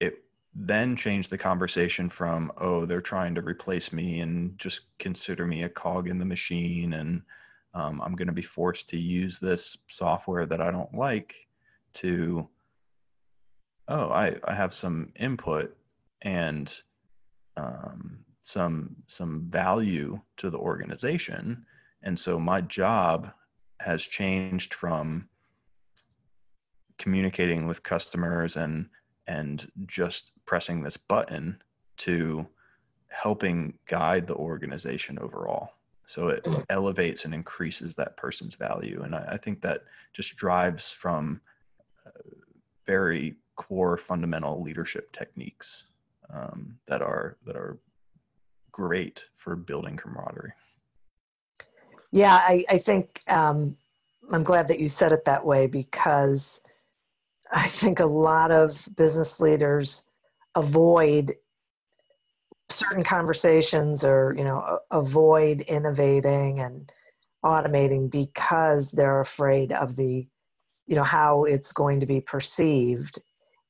it 0.00 0.24
then 0.54 0.96
changed 0.96 1.30
the 1.30 1.38
conversation 1.38 2.08
from, 2.08 2.52
"Oh, 2.56 2.86
they're 2.86 3.00
trying 3.00 3.34
to 3.34 3.42
replace 3.42 3.92
me 3.92 4.20
and 4.20 4.58
just 4.58 4.96
consider 4.98 5.46
me 5.46 5.64
a 5.64 5.68
cog 5.68 6.08
in 6.08 6.18
the 6.18 6.24
machine 6.24 6.94
and 6.94 7.22
um, 7.74 8.00
I'm 8.02 8.14
going 8.14 8.28
to 8.28 8.34
be 8.34 8.42
forced 8.42 8.88
to 8.90 8.98
use 8.98 9.38
this 9.38 9.78
software 9.88 10.46
that 10.46 10.60
I 10.60 10.70
don't 10.70 10.94
like 10.94 11.34
to, 11.94 12.48
oh, 13.88 14.08
I, 14.10 14.36
I 14.44 14.54
have 14.54 14.74
some 14.74 15.12
input 15.16 15.76
and 16.22 16.74
um, 17.56 18.18
some 18.42 18.96
some 19.06 19.46
value 19.48 20.20
to 20.38 20.50
the 20.50 20.58
organization, 20.58 21.64
and 22.02 22.18
so 22.18 22.38
my 22.38 22.60
job 22.62 23.30
has 23.82 24.06
changed 24.06 24.74
from 24.74 25.28
communicating 26.98 27.66
with 27.66 27.82
customers 27.82 28.56
and 28.56 28.88
and 29.26 29.70
just 29.86 30.32
pressing 30.46 30.82
this 30.82 30.96
button 30.96 31.62
to 31.96 32.46
helping 33.08 33.74
guide 33.86 34.26
the 34.26 34.34
organization 34.34 35.18
overall. 35.18 35.70
So 36.06 36.28
it 36.28 36.46
elevates 36.70 37.24
and 37.24 37.32
increases 37.32 37.94
that 37.94 38.16
person's 38.16 38.56
value. 38.56 39.02
And 39.02 39.14
i, 39.14 39.24
I 39.32 39.36
think 39.36 39.62
that 39.62 39.82
just 40.12 40.36
drives 40.36 40.90
from 40.90 41.40
uh, 42.04 42.10
very 42.86 43.36
core 43.54 43.96
fundamental 43.96 44.60
leadership 44.60 45.12
techniques 45.12 45.86
um, 46.32 46.78
that 46.86 47.02
are 47.02 47.36
that 47.46 47.56
are 47.56 47.78
great 48.72 49.24
for 49.36 49.54
building 49.54 49.96
camaraderie 49.96 50.52
yeah 52.12 52.36
i, 52.36 52.64
I 52.70 52.78
think 52.78 53.20
um, 53.28 53.76
i'm 54.32 54.44
glad 54.44 54.68
that 54.68 54.80
you 54.80 54.88
said 54.88 55.12
it 55.12 55.24
that 55.24 55.44
way 55.44 55.66
because 55.66 56.60
i 57.52 57.66
think 57.66 58.00
a 58.00 58.06
lot 58.06 58.50
of 58.50 58.88
business 58.96 59.40
leaders 59.40 60.04
avoid 60.54 61.34
certain 62.70 63.04
conversations 63.04 64.04
or 64.04 64.34
you 64.36 64.44
know 64.44 64.78
avoid 64.90 65.60
innovating 65.62 66.60
and 66.60 66.92
automating 67.44 68.10
because 68.10 68.90
they're 68.90 69.20
afraid 69.20 69.72
of 69.72 69.96
the 69.96 70.26
you 70.86 70.96
know 70.96 71.02
how 71.02 71.44
it's 71.44 71.72
going 71.72 72.00
to 72.00 72.06
be 72.06 72.20
perceived. 72.20 73.20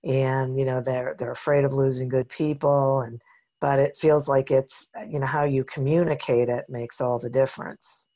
And 0.04 0.58
you 0.58 0.64
know 0.64 0.80
they're 0.80 1.14
they're 1.18 1.30
afraid 1.30 1.64
of 1.64 1.72
losing 1.72 2.08
good 2.08 2.28
people 2.28 3.02
and 3.02 3.20
but 3.60 3.78
it 3.78 3.96
feels 3.96 4.28
like 4.28 4.50
it's 4.50 4.88
you 5.08 5.20
know 5.20 5.26
how 5.26 5.44
you 5.44 5.62
communicate 5.62 6.48
it 6.48 6.64
makes 6.68 7.00
all 7.00 7.20
the 7.20 7.30
difference 7.30 8.08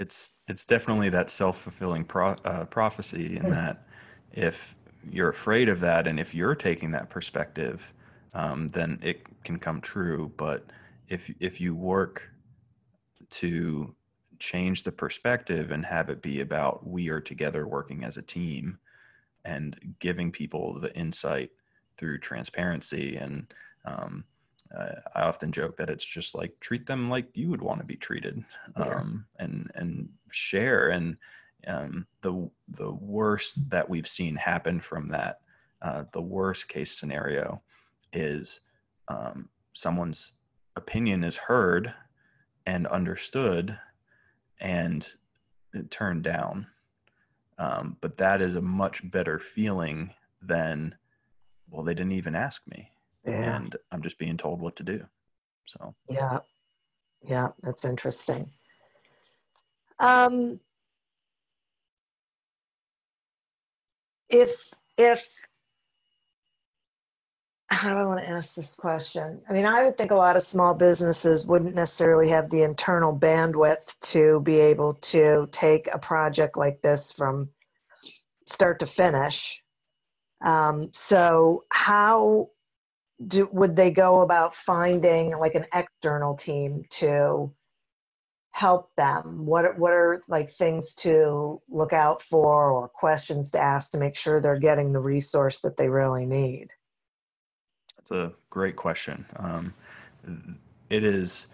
it's 0.00 0.32
it's 0.48 0.64
definitely 0.64 1.10
that 1.10 1.30
self-fulfilling 1.30 2.04
pro, 2.04 2.30
uh, 2.44 2.64
prophecy 2.64 3.36
in 3.36 3.48
that 3.50 3.86
if 4.32 4.74
you're 5.08 5.28
afraid 5.28 5.68
of 5.68 5.80
that 5.80 6.06
and 6.06 6.18
if 6.18 6.34
you're 6.34 6.54
taking 6.54 6.90
that 6.90 7.10
perspective 7.10 7.92
um, 8.34 8.70
then 8.70 8.98
it 9.02 9.22
can 9.44 9.58
come 9.58 9.80
true. 9.80 10.32
But 10.36 10.64
if 11.08 11.30
if 11.40 11.60
you 11.60 11.74
work 11.74 12.30
to 13.30 13.94
change 14.38 14.82
the 14.82 14.92
perspective 14.92 15.70
and 15.70 15.84
have 15.84 16.08
it 16.08 16.22
be 16.22 16.40
about 16.40 16.86
we 16.86 17.10
are 17.10 17.20
together 17.20 17.66
working 17.66 18.04
as 18.04 18.16
a 18.16 18.22
team 18.22 18.78
and 19.44 19.94
giving 19.98 20.32
people 20.32 20.78
the 20.78 20.94
insight 20.96 21.50
through 21.96 22.18
transparency 22.18 23.16
and 23.16 23.52
um, 23.84 24.24
I 24.76 25.22
often 25.22 25.50
joke 25.52 25.76
that 25.78 25.90
it's 25.90 26.04
just 26.04 26.34
like 26.34 26.58
treat 26.60 26.86
them 26.86 27.10
like 27.10 27.26
you 27.34 27.48
would 27.48 27.62
want 27.62 27.80
to 27.80 27.86
be 27.86 27.96
treated 27.96 28.44
um, 28.76 29.26
yeah. 29.38 29.44
and 29.44 29.70
and 29.74 30.08
share 30.30 30.90
and 30.90 31.16
um, 31.66 32.06
the 32.22 32.48
the 32.68 32.92
worst 32.92 33.68
that 33.70 33.88
we've 33.88 34.08
seen 34.08 34.36
happen 34.36 34.80
from 34.80 35.08
that 35.08 35.40
uh, 35.82 36.04
the 36.12 36.22
worst 36.22 36.68
case 36.68 36.98
scenario 36.98 37.62
is 38.12 38.60
um, 39.08 39.48
someone's 39.72 40.32
opinion 40.76 41.24
is 41.24 41.36
heard 41.36 41.92
and 42.66 42.86
understood 42.86 43.78
and 44.60 45.08
turned 45.90 46.22
down. 46.22 46.66
Um, 47.58 47.96
but 48.00 48.16
that 48.18 48.40
is 48.40 48.54
a 48.54 48.62
much 48.62 49.08
better 49.10 49.38
feeling 49.38 50.14
than, 50.42 50.94
well, 51.68 51.84
they 51.84 51.94
didn't 51.94 52.12
even 52.12 52.34
ask 52.34 52.62
me. 52.66 52.90
Yeah. 53.24 53.56
And 53.56 53.76
I'm 53.92 54.02
just 54.02 54.18
being 54.18 54.36
told 54.36 54.60
what 54.60 54.76
to 54.76 54.82
do. 54.82 55.04
So, 55.66 55.94
yeah. 56.08 56.38
Yeah, 57.22 57.48
that's 57.62 57.84
interesting. 57.84 58.50
Um, 59.98 60.58
if 64.30 64.72
if 64.96 65.28
how 67.68 67.90
do 67.90 67.96
I 67.96 68.04
want 68.04 68.20
to 68.20 68.28
ask 68.28 68.54
this 68.54 68.74
question? 68.74 69.40
I 69.48 69.52
mean, 69.52 69.64
I 69.64 69.84
would 69.84 69.96
think 69.96 70.10
a 70.10 70.16
lot 70.16 70.36
of 70.36 70.42
small 70.42 70.74
businesses 70.74 71.46
wouldn't 71.46 71.74
necessarily 71.74 72.28
have 72.30 72.50
the 72.50 72.62
internal 72.62 73.16
bandwidth 73.16 73.98
to 74.12 74.40
be 74.40 74.58
able 74.58 74.94
to 74.94 75.48
take 75.52 75.88
a 75.92 75.98
project 75.98 76.56
like 76.56 76.82
this 76.82 77.12
from 77.12 77.48
start 78.46 78.80
to 78.80 78.86
finish. 78.86 79.62
Um, 80.40 80.88
so, 80.92 81.64
how 81.70 82.48
do, 83.26 83.48
would 83.52 83.76
they 83.76 83.90
go 83.90 84.22
about 84.22 84.54
finding 84.54 85.36
like 85.38 85.54
an 85.54 85.66
external 85.74 86.34
team 86.34 86.84
to 86.90 87.52
help 88.52 88.90
them? 88.96 89.46
What 89.46 89.78
what 89.78 89.92
are 89.92 90.22
like 90.28 90.50
things 90.50 90.94
to 90.96 91.60
look 91.68 91.92
out 91.92 92.22
for 92.22 92.70
or 92.70 92.88
questions 92.88 93.50
to 93.52 93.60
ask 93.60 93.92
to 93.92 93.98
make 93.98 94.16
sure 94.16 94.40
they're 94.40 94.58
getting 94.58 94.92
the 94.92 95.00
resource 95.00 95.60
that 95.60 95.76
they 95.76 95.88
really 95.88 96.26
need? 96.26 96.68
That's 97.96 98.10
a 98.10 98.32
great 98.48 98.76
question. 98.76 99.26
Um, 99.36 99.74
it 100.88 101.04
is 101.04 101.46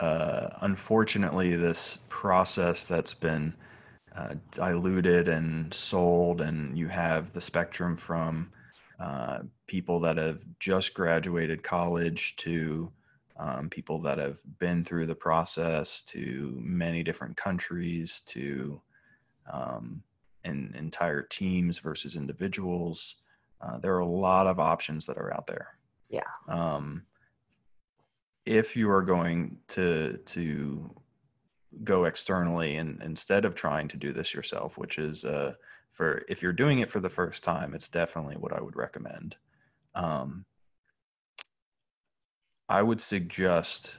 uh, 0.00 0.48
unfortunately 0.60 1.56
this 1.56 1.98
process 2.08 2.84
that's 2.84 3.14
been 3.14 3.54
uh, 4.14 4.34
diluted 4.50 5.28
and 5.28 5.72
sold, 5.72 6.40
and 6.40 6.76
you 6.76 6.88
have 6.88 7.32
the 7.32 7.40
spectrum 7.40 7.96
from 7.96 8.50
uh, 9.00 9.40
people 9.66 10.00
that 10.00 10.16
have 10.18 10.40
just 10.58 10.94
graduated 10.94 11.62
college 11.62 12.36
to 12.36 12.92
um, 13.38 13.70
people 13.70 13.98
that 14.00 14.18
have 14.18 14.38
been 14.58 14.84
through 14.84 15.06
the 15.06 15.14
process 15.14 16.02
to 16.02 16.54
many 16.60 17.02
different 17.02 17.36
countries 17.36 18.22
to 18.26 18.80
um, 19.50 20.02
and 20.44 20.74
entire 20.76 21.22
teams 21.22 21.78
versus 21.78 22.16
individuals. 22.16 23.16
Uh, 23.60 23.78
there 23.78 23.94
are 23.94 24.00
a 24.00 24.06
lot 24.06 24.46
of 24.46 24.60
options 24.60 25.06
that 25.06 25.16
are 25.16 25.32
out 25.32 25.46
there. 25.46 25.68
Yeah. 26.10 26.20
Um, 26.48 27.04
if 28.44 28.76
you 28.76 28.90
are 28.90 29.02
going 29.02 29.58
to 29.68 30.18
to 30.18 30.94
go 31.84 32.04
externally 32.04 32.76
and 32.76 33.00
instead 33.02 33.44
of 33.44 33.54
trying 33.54 33.88
to 33.88 33.96
do 33.96 34.12
this 34.12 34.34
yourself, 34.34 34.76
which 34.76 34.98
is 34.98 35.24
uh, 35.24 35.54
for 35.92 36.22
if 36.28 36.42
you're 36.42 36.52
doing 36.52 36.78
it 36.78 36.90
for 36.90 37.00
the 37.00 37.10
first 37.10 37.44
time, 37.44 37.74
it's 37.74 37.88
definitely 37.88 38.36
what 38.36 38.52
I 38.52 38.60
would 38.60 38.76
recommend. 38.76 39.36
Um, 39.94 40.44
I 42.68 42.82
would 42.82 43.00
suggest 43.00 43.98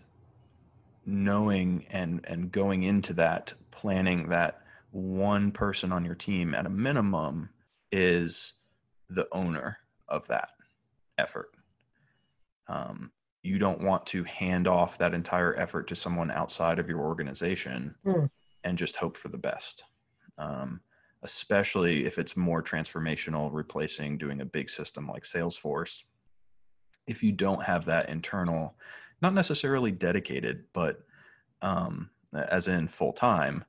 knowing 1.05 1.85
and 1.89 2.21
and 2.25 2.51
going 2.51 2.83
into 2.83 3.13
that 3.13 3.53
planning 3.71 4.29
that 4.29 4.61
one 4.91 5.51
person 5.51 5.91
on 5.91 6.05
your 6.05 6.15
team 6.15 6.53
at 6.53 6.65
a 6.65 6.69
minimum 6.69 7.49
is 7.91 8.53
the 9.09 9.27
owner 9.31 9.77
of 10.07 10.27
that 10.27 10.49
effort. 11.17 11.51
Um, 12.67 13.11
you 13.43 13.57
don't 13.57 13.81
want 13.81 14.05
to 14.07 14.23
hand 14.23 14.67
off 14.67 14.97
that 14.99 15.13
entire 15.13 15.57
effort 15.57 15.87
to 15.87 15.95
someone 15.95 16.31
outside 16.31 16.79
of 16.79 16.87
your 16.87 16.99
organization 16.99 17.95
mm. 18.05 18.29
and 18.63 18.77
just 18.77 18.95
hope 18.95 19.17
for 19.17 19.29
the 19.29 19.37
best. 19.37 19.83
Um, 20.37 20.81
especially 21.23 22.05
if 22.05 22.17
it's 22.17 22.35
more 22.35 22.63
transformational, 22.63 23.49
replacing 23.51 24.17
doing 24.17 24.41
a 24.41 24.45
big 24.45 24.69
system 24.69 25.07
like 25.07 25.23
Salesforce. 25.23 26.03
If 27.07 27.23
you 27.23 27.31
don't 27.31 27.63
have 27.63 27.85
that 27.85 28.09
internal, 28.09 28.75
not 29.21 29.33
necessarily 29.33 29.91
dedicated, 29.91 30.65
but 30.73 31.03
um, 31.61 32.09
as 32.33 32.67
in 32.67 32.87
full 32.87 33.13
time, 33.13 33.63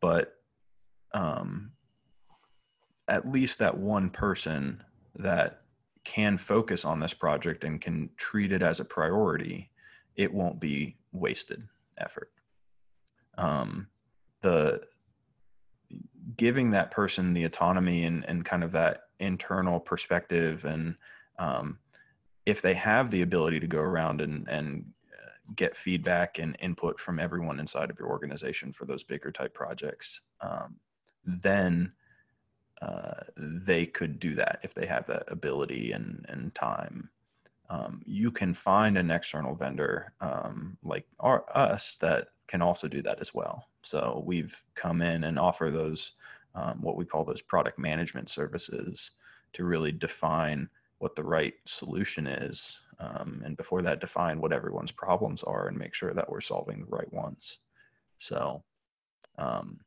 but 0.00 0.34
um, 1.12 1.72
at 3.08 3.28
least 3.28 3.58
that 3.58 3.76
one 3.76 4.10
person 4.10 4.82
that 5.16 5.62
can 6.04 6.36
focus 6.38 6.84
on 6.84 7.00
this 7.00 7.14
project 7.14 7.64
and 7.64 7.80
can 7.80 8.10
treat 8.16 8.52
it 8.52 8.62
as 8.62 8.80
a 8.80 8.84
priority, 8.84 9.70
it 10.16 10.32
won't 10.32 10.60
be 10.60 10.96
wasted 11.12 11.66
effort. 11.98 12.30
Um, 13.36 13.88
the 14.42 14.82
giving 16.36 16.70
that 16.70 16.90
person 16.90 17.34
the 17.34 17.44
autonomy 17.44 18.04
and, 18.04 18.24
and 18.28 18.44
kind 18.44 18.64
of 18.64 18.72
that 18.72 19.04
internal 19.20 19.80
perspective 19.80 20.64
and 20.64 20.96
um, 21.38 21.78
if 22.46 22.60
they 22.60 22.74
have 22.74 23.10
the 23.10 23.22
ability 23.22 23.60
to 23.60 23.66
go 23.66 23.80
around 23.80 24.20
and, 24.20 24.48
and 24.48 24.84
uh, 25.12 25.30
get 25.56 25.76
feedback 25.76 26.38
and 26.38 26.56
input 26.60 27.00
from 27.00 27.18
everyone 27.18 27.58
inside 27.58 27.90
of 27.90 27.98
your 27.98 28.08
organization 28.08 28.72
for 28.72 28.84
those 28.84 29.02
bigger 29.02 29.32
type 29.32 29.54
projects, 29.54 30.20
um, 30.40 30.76
then 31.24 31.92
uh, 32.82 33.22
they 33.36 33.86
could 33.86 34.18
do 34.18 34.34
that 34.34 34.60
if 34.62 34.74
they 34.74 34.86
have 34.86 35.06
that 35.06 35.24
ability 35.28 35.92
and, 35.92 36.24
and 36.28 36.54
time. 36.54 37.08
Um, 37.70 38.02
you 38.04 38.30
can 38.30 38.52
find 38.52 38.98
an 38.98 39.10
external 39.10 39.54
vendor 39.54 40.12
um, 40.20 40.76
like 40.82 41.06
our, 41.18 41.44
us 41.54 41.96
that 42.00 42.28
can 42.46 42.60
also 42.60 42.88
do 42.88 43.00
that 43.02 43.20
as 43.20 43.32
well. 43.32 43.68
So 43.84 44.22
we've 44.26 44.60
come 44.74 45.02
in 45.02 45.24
and 45.24 45.38
offer 45.38 45.70
those 45.70 46.12
um, 46.54 46.80
what 46.80 46.96
we 46.96 47.04
call 47.04 47.24
those 47.24 47.42
product 47.42 47.78
management 47.78 48.30
services 48.30 49.10
to 49.54 49.64
really 49.64 49.92
define 49.92 50.68
what 50.98 51.16
the 51.16 51.24
right 51.24 51.54
solution 51.64 52.26
is, 52.26 52.78
um, 52.98 53.42
and 53.44 53.56
before 53.56 53.82
that, 53.82 54.00
define 54.00 54.40
what 54.40 54.52
everyone's 54.52 54.92
problems 54.92 55.42
are 55.42 55.66
and 55.66 55.76
make 55.76 55.94
sure 55.94 56.14
that 56.14 56.30
we're 56.30 56.40
solving 56.40 56.80
the 56.80 56.96
right 56.96 57.12
ones. 57.12 57.58
So, 58.20 58.62
um, 59.36 59.80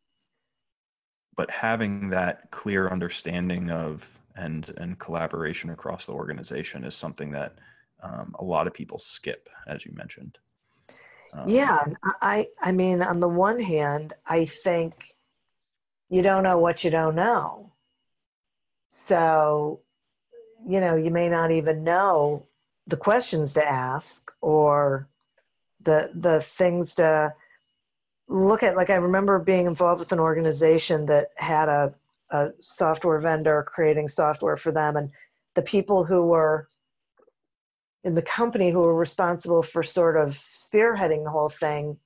but 1.35 1.49
having 1.49 2.09
that 2.09 2.51
clear 2.51 2.89
understanding 2.89 3.71
of 3.71 4.07
and 4.35 4.71
and 4.77 4.99
collaboration 4.99 5.71
across 5.71 6.05
the 6.05 6.13
organization 6.13 6.83
is 6.83 6.95
something 6.95 7.31
that 7.31 7.55
um, 8.03 8.35
a 8.39 8.43
lot 8.43 8.67
of 8.67 8.73
people 8.73 8.99
skip, 8.99 9.49
as 9.67 9.85
you 9.85 9.91
mentioned. 9.95 10.37
Um, 11.37 11.49
yeah, 11.49 11.85
I 12.21 12.47
I 12.61 12.71
mean, 12.71 13.01
on 13.01 13.19
the 13.19 13.27
one 13.27 13.59
hand, 13.59 14.13
I 14.25 14.45
think 14.45 14.93
you 16.09 16.21
don't 16.21 16.43
know 16.43 16.59
what 16.59 16.83
you 16.83 16.89
don't 16.89 17.15
know. 17.15 17.71
So, 18.89 19.81
you 20.67 20.79
know, 20.79 20.95
you 20.95 21.11
may 21.11 21.29
not 21.29 21.51
even 21.51 21.83
know 21.83 22.47
the 22.87 22.97
questions 22.97 23.53
to 23.53 23.67
ask 23.67 24.31
or 24.41 25.07
the 25.83 26.09
the 26.15 26.41
things 26.41 26.95
to 26.95 27.33
look 28.27 28.63
at. 28.63 28.75
Like 28.75 28.89
I 28.89 28.95
remember 28.95 29.37
being 29.39 29.67
involved 29.67 29.99
with 29.99 30.13
an 30.13 30.19
organization 30.19 31.05
that 31.07 31.31
had 31.35 31.69
a, 31.69 31.93
a 32.31 32.51
software 32.61 33.19
vendor 33.19 33.63
creating 33.67 34.07
software 34.09 34.57
for 34.57 34.71
them, 34.71 34.95
and 34.95 35.11
the 35.53 35.61
people 35.61 36.03
who 36.03 36.23
were 36.23 36.67
in 38.03 38.15
the 38.15 38.21
company 38.21 38.69
who 38.69 38.79
were 38.79 38.95
responsible 38.95 39.63
for 39.63 39.83
sort 39.83 40.17
of 40.17 40.37
spearheading 40.37 41.23
the 41.23 41.31
whole 41.31 41.49
thing 41.49 41.97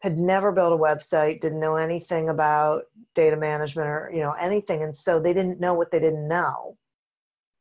had 0.00 0.18
never 0.18 0.52
built 0.52 0.72
a 0.72 0.76
website 0.76 1.40
didn't 1.40 1.60
know 1.60 1.76
anything 1.76 2.28
about 2.28 2.84
data 3.14 3.36
management 3.36 3.88
or 3.88 4.10
you 4.12 4.20
know 4.20 4.32
anything. 4.32 4.82
And 4.82 4.96
so 4.96 5.20
they 5.20 5.32
didn't 5.32 5.60
know 5.60 5.74
what 5.74 5.90
they 5.90 5.98
didn't 5.98 6.28
know. 6.28 6.76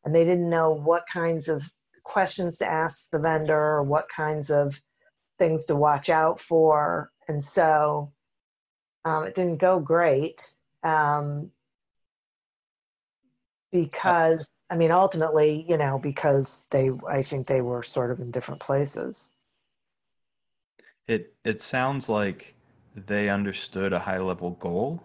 And 0.03 0.13
they 0.13 0.25
didn't 0.25 0.49
know 0.49 0.71
what 0.71 1.03
kinds 1.11 1.47
of 1.47 1.63
questions 2.03 2.59
to 2.59 2.67
ask 2.69 3.09
the 3.09 3.19
vendor 3.19 3.57
or 3.57 3.83
what 3.83 4.07
kinds 4.09 4.51
of 4.51 4.79
things 5.39 5.65
to 5.65 5.75
watch 5.75 6.09
out 6.09 6.39
for. 6.39 7.11
And 7.27 7.43
so 7.43 8.11
um, 9.05 9.23
it 9.23 9.33
didn't 9.33 9.57
go 9.57 9.79
great 9.79 10.41
um, 10.83 11.51
because 13.71 14.47
i 14.69 14.75
mean 14.75 14.91
ultimately 14.91 15.65
you 15.67 15.77
know 15.77 15.99
because 15.99 16.65
they 16.69 16.89
i 17.07 17.21
think 17.21 17.47
they 17.47 17.61
were 17.61 17.83
sort 17.83 18.11
of 18.11 18.19
in 18.19 18.31
different 18.31 18.59
places 18.59 19.31
it 21.07 21.33
it 21.43 21.61
sounds 21.61 22.09
like 22.09 22.55
they 22.95 23.29
understood 23.29 23.93
a 23.93 23.99
high 23.99 24.17
level 24.19 24.51
goal, 24.51 25.03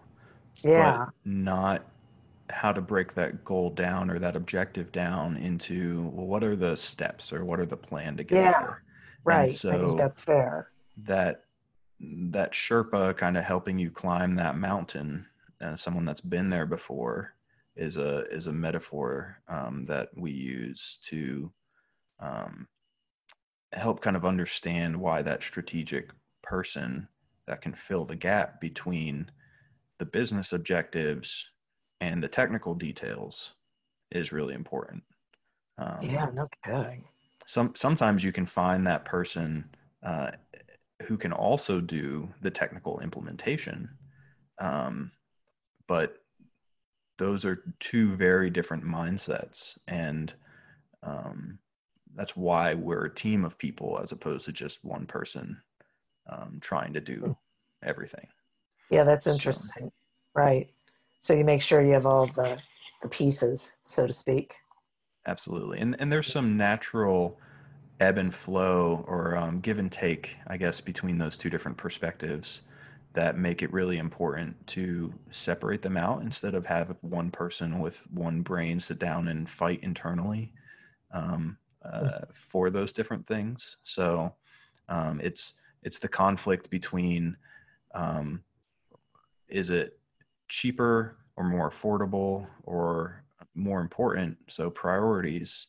yeah, 0.63 1.05
but 1.05 1.13
not 1.25 1.85
how 2.49 2.71
to 2.71 2.81
break 2.81 3.13
that 3.13 3.45
goal 3.45 3.69
down 3.69 4.09
or 4.09 4.19
that 4.19 4.35
objective 4.35 4.91
down 4.91 5.37
into 5.37 6.09
well, 6.13 6.25
what 6.25 6.43
are 6.43 6.55
the 6.55 6.75
steps 6.75 7.31
or 7.31 7.45
what 7.45 7.59
are 7.59 7.65
the 7.65 7.77
plan 7.77 8.17
to 8.17 8.23
get 8.23 8.35
yeah, 8.35 8.59
there. 8.61 8.83
Right. 9.23 9.51
so 9.51 9.71
I 9.71 9.77
think 9.77 9.97
that's 9.97 10.23
fair. 10.23 10.71
That 10.97 11.45
that 11.99 12.53
Sherpa 12.53 13.15
kind 13.15 13.37
of 13.37 13.43
helping 13.43 13.77
you 13.77 13.91
climb 13.91 14.35
that 14.35 14.57
mountain, 14.57 15.25
and 15.59 15.73
uh, 15.73 15.77
someone 15.77 16.05
that's 16.05 16.21
been 16.21 16.49
there 16.49 16.65
before, 16.65 17.33
is 17.81 17.97
a 17.97 18.25
is 18.31 18.45
a 18.45 18.53
metaphor 18.53 19.41
um, 19.47 19.85
that 19.87 20.09
we 20.15 20.29
use 20.29 20.99
to 21.03 21.51
um, 22.19 22.67
help 23.73 24.01
kind 24.01 24.15
of 24.15 24.23
understand 24.23 24.95
why 24.95 25.23
that 25.23 25.41
strategic 25.41 26.11
person 26.43 27.07
that 27.47 27.61
can 27.61 27.73
fill 27.73 28.05
the 28.05 28.15
gap 28.15 28.61
between 28.61 29.29
the 29.97 30.05
business 30.05 30.53
objectives 30.53 31.49
and 32.01 32.21
the 32.21 32.27
technical 32.27 32.75
details 32.75 33.53
is 34.11 34.31
really 34.31 34.53
important. 34.53 35.01
Um, 35.79 36.01
yeah, 36.03 36.27
no 36.31 36.47
kidding. 36.63 37.03
Some 37.47 37.73
sometimes 37.75 38.23
you 38.23 38.31
can 38.31 38.45
find 38.45 38.85
that 38.85 39.05
person 39.05 39.65
uh, 40.05 40.31
who 41.07 41.17
can 41.17 41.33
also 41.33 41.81
do 41.81 42.29
the 42.41 42.51
technical 42.51 42.99
implementation, 42.99 43.89
um, 44.59 45.11
but 45.87 46.20
those 47.21 47.45
are 47.45 47.63
two 47.79 48.15
very 48.15 48.49
different 48.49 48.83
mindsets, 48.83 49.77
and 49.87 50.33
um, 51.03 51.59
that's 52.15 52.35
why 52.35 52.73
we're 52.73 53.05
a 53.05 53.13
team 53.13 53.45
of 53.45 53.59
people 53.59 53.99
as 54.01 54.11
opposed 54.11 54.45
to 54.45 54.51
just 54.51 54.83
one 54.83 55.05
person 55.05 55.61
um, 56.27 56.57
trying 56.61 56.93
to 56.93 56.99
do 56.99 57.19
hmm. 57.19 57.31
everything. 57.87 58.25
Yeah, 58.89 59.03
that's 59.03 59.27
interesting. 59.27 59.83
So, 59.85 59.91
right. 60.33 60.71
So 61.19 61.35
you 61.35 61.43
make 61.43 61.61
sure 61.61 61.83
you 61.83 61.93
have 61.93 62.07
all 62.07 62.25
the 62.25 62.57
the 63.03 63.09
pieces, 63.09 63.75
so 63.83 64.07
to 64.07 64.13
speak. 64.13 64.55
Absolutely, 65.27 65.77
and 65.77 65.95
and 65.99 66.11
there's 66.11 66.27
some 66.27 66.57
natural 66.57 67.39
ebb 67.99 68.17
and 68.17 68.33
flow 68.33 69.05
or 69.07 69.37
um, 69.37 69.59
give 69.59 69.77
and 69.77 69.91
take, 69.91 70.37
I 70.47 70.57
guess, 70.57 70.81
between 70.81 71.19
those 71.19 71.37
two 71.37 71.51
different 71.51 71.77
perspectives 71.77 72.61
that 73.13 73.37
make 73.37 73.61
it 73.61 73.73
really 73.73 73.97
important 73.97 74.55
to 74.67 75.13
separate 75.31 75.81
them 75.81 75.97
out 75.97 76.21
instead 76.21 76.55
of 76.55 76.65
have 76.65 76.95
one 77.01 77.29
person 77.29 77.79
with 77.79 78.01
one 78.11 78.41
brain 78.41 78.79
sit 78.79 78.99
down 78.99 79.27
and 79.27 79.49
fight 79.49 79.79
internally. 79.83 80.53
Um, 81.13 81.57
uh, 81.83 82.21
for 82.33 82.69
those 82.69 82.93
different 82.93 83.25
things. 83.25 83.77
So 83.83 84.33
um, 84.89 85.19
it's 85.23 85.53
it's 85.83 85.99
the 85.99 86.07
conflict 86.07 86.69
between 86.69 87.35
um, 87.95 88.43
is 89.49 89.69
it 89.69 89.99
cheaper 90.47 91.17
or 91.35 91.43
more 91.43 91.69
affordable 91.69 92.47
or 92.63 93.23
more 93.55 93.81
important? 93.81 94.37
So 94.47 94.69
priorities 94.69 95.67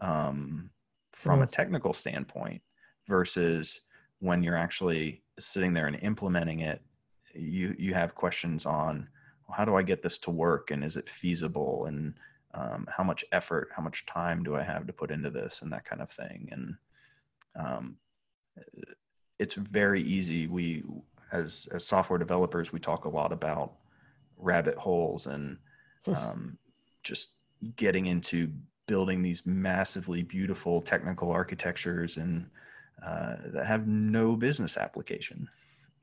um, 0.00 0.70
from 1.12 1.42
a 1.42 1.46
technical 1.46 1.94
standpoint 1.94 2.60
versus 3.08 3.80
when 4.20 4.42
you're 4.42 4.56
actually 4.56 5.22
sitting 5.38 5.72
there 5.72 5.86
and 5.86 5.98
implementing 6.02 6.60
it, 6.60 6.80
you 7.34 7.74
you 7.78 7.94
have 7.94 8.14
questions 8.14 8.66
on 8.66 9.08
well, 9.48 9.56
how 9.56 9.64
do 9.64 9.74
I 9.74 9.82
get 9.82 10.02
this 10.02 10.18
to 10.18 10.30
work? 10.30 10.70
And 10.70 10.84
is 10.84 10.96
it 10.96 11.08
feasible? 11.08 11.86
And 11.86 12.14
um, 12.54 12.86
how 12.90 13.04
much 13.04 13.24
effort 13.32 13.68
how 13.74 13.82
much 13.82 14.06
time 14.06 14.44
do 14.44 14.54
i 14.54 14.62
have 14.62 14.86
to 14.86 14.92
put 14.92 15.10
into 15.10 15.30
this? 15.30 15.62
And 15.62 15.72
that 15.72 15.84
kind 15.84 16.00
of 16.00 16.10
thing. 16.10 16.48
And 16.52 16.76
um, 17.56 17.96
it's 19.38 19.54
very 19.54 20.02
easy. 20.02 20.46
We 20.46 20.84
as 21.32 21.66
as 21.72 21.84
software 21.84 22.18
developers 22.18 22.72
we 22.72 22.78
talk 22.78 23.04
a 23.04 23.08
lot 23.08 23.32
about 23.32 23.72
rabbit 24.36 24.76
holes 24.76 25.26
and 25.26 25.56
um, 26.06 26.58
just 27.02 27.32
getting 27.76 28.06
into 28.06 28.50
building 28.86 29.22
these 29.22 29.46
massively 29.46 30.22
beautiful 30.22 30.82
technical 30.82 31.30
architectures 31.30 32.18
and 32.18 32.46
uh, 33.02 33.36
that 33.46 33.66
have 33.66 33.86
no 33.86 34.36
business 34.36 34.76
application 34.76 35.48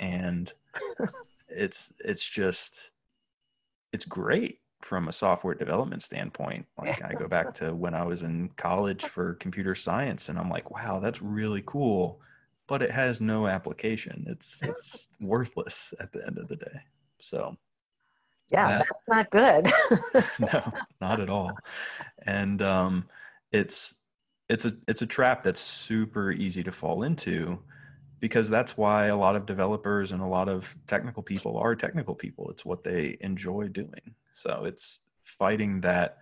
and 0.02 0.52
it's 1.48 1.94
it's 2.00 2.28
just 2.28 2.92
it's 3.94 4.06
great 4.06 4.60
from 4.82 5.08
a 5.08 5.12
software 5.12 5.54
development 5.54 6.02
standpoint. 6.02 6.66
Like 6.78 7.04
I 7.04 7.14
go 7.14 7.28
back 7.28 7.54
to 7.56 7.74
when 7.74 7.94
I 7.94 8.04
was 8.04 8.24
in 8.24 8.50
college 8.58 9.06
for 9.06 9.36
computer 9.36 9.76
science 9.76 10.28
and 10.30 10.40
I'm 10.40 10.50
like, 10.50 10.72
wow, 10.72 11.00
that's 11.00 11.22
really 11.22 11.64
cool, 11.66 12.20
but 12.68 12.82
it 12.82 12.90
has 12.90 13.22
no 13.22 13.48
application. 13.48 14.26
It's 14.28 14.62
it's 14.64 15.08
worthless 15.22 15.94
at 16.00 16.12
the 16.12 16.26
end 16.26 16.40
of 16.40 16.48
the 16.48 16.56
day. 16.56 16.82
So 17.20 17.56
yeah, 18.52 18.80
that, 18.80 18.88
that's 18.88 19.08
not 19.08 19.30
good. 19.30 20.26
no, 20.40 20.74
not 21.00 21.20
at 21.20 21.30
all. 21.30 21.56
And 22.26 22.62
um 22.62 23.06
it's 23.52 23.94
it's 24.52 24.66
a 24.66 24.76
it's 24.88 25.02
a 25.02 25.08
trap 25.08 25.42
that's 25.42 25.62
super 25.62 26.32
easy 26.32 26.62
to 26.62 26.74
fall 26.74 27.04
into 27.04 27.58
because 28.20 28.50
that's 28.50 28.78
why 28.78 29.06
a 29.06 29.16
lot 29.16 29.36
of 29.38 29.46
developers 29.46 30.12
and 30.12 30.22
a 30.22 30.28
lot 30.28 30.50
of 30.50 30.76
technical 30.88 31.24
people 31.24 31.58
are 31.58 31.74
technical 31.74 32.14
people. 32.14 32.52
It's 32.52 32.66
what 32.66 32.84
they 32.84 33.18
enjoy 33.22 33.70
doing. 33.70 34.14
So 34.34 34.66
it's 34.66 35.00
fighting 35.24 35.80
that 35.82 36.18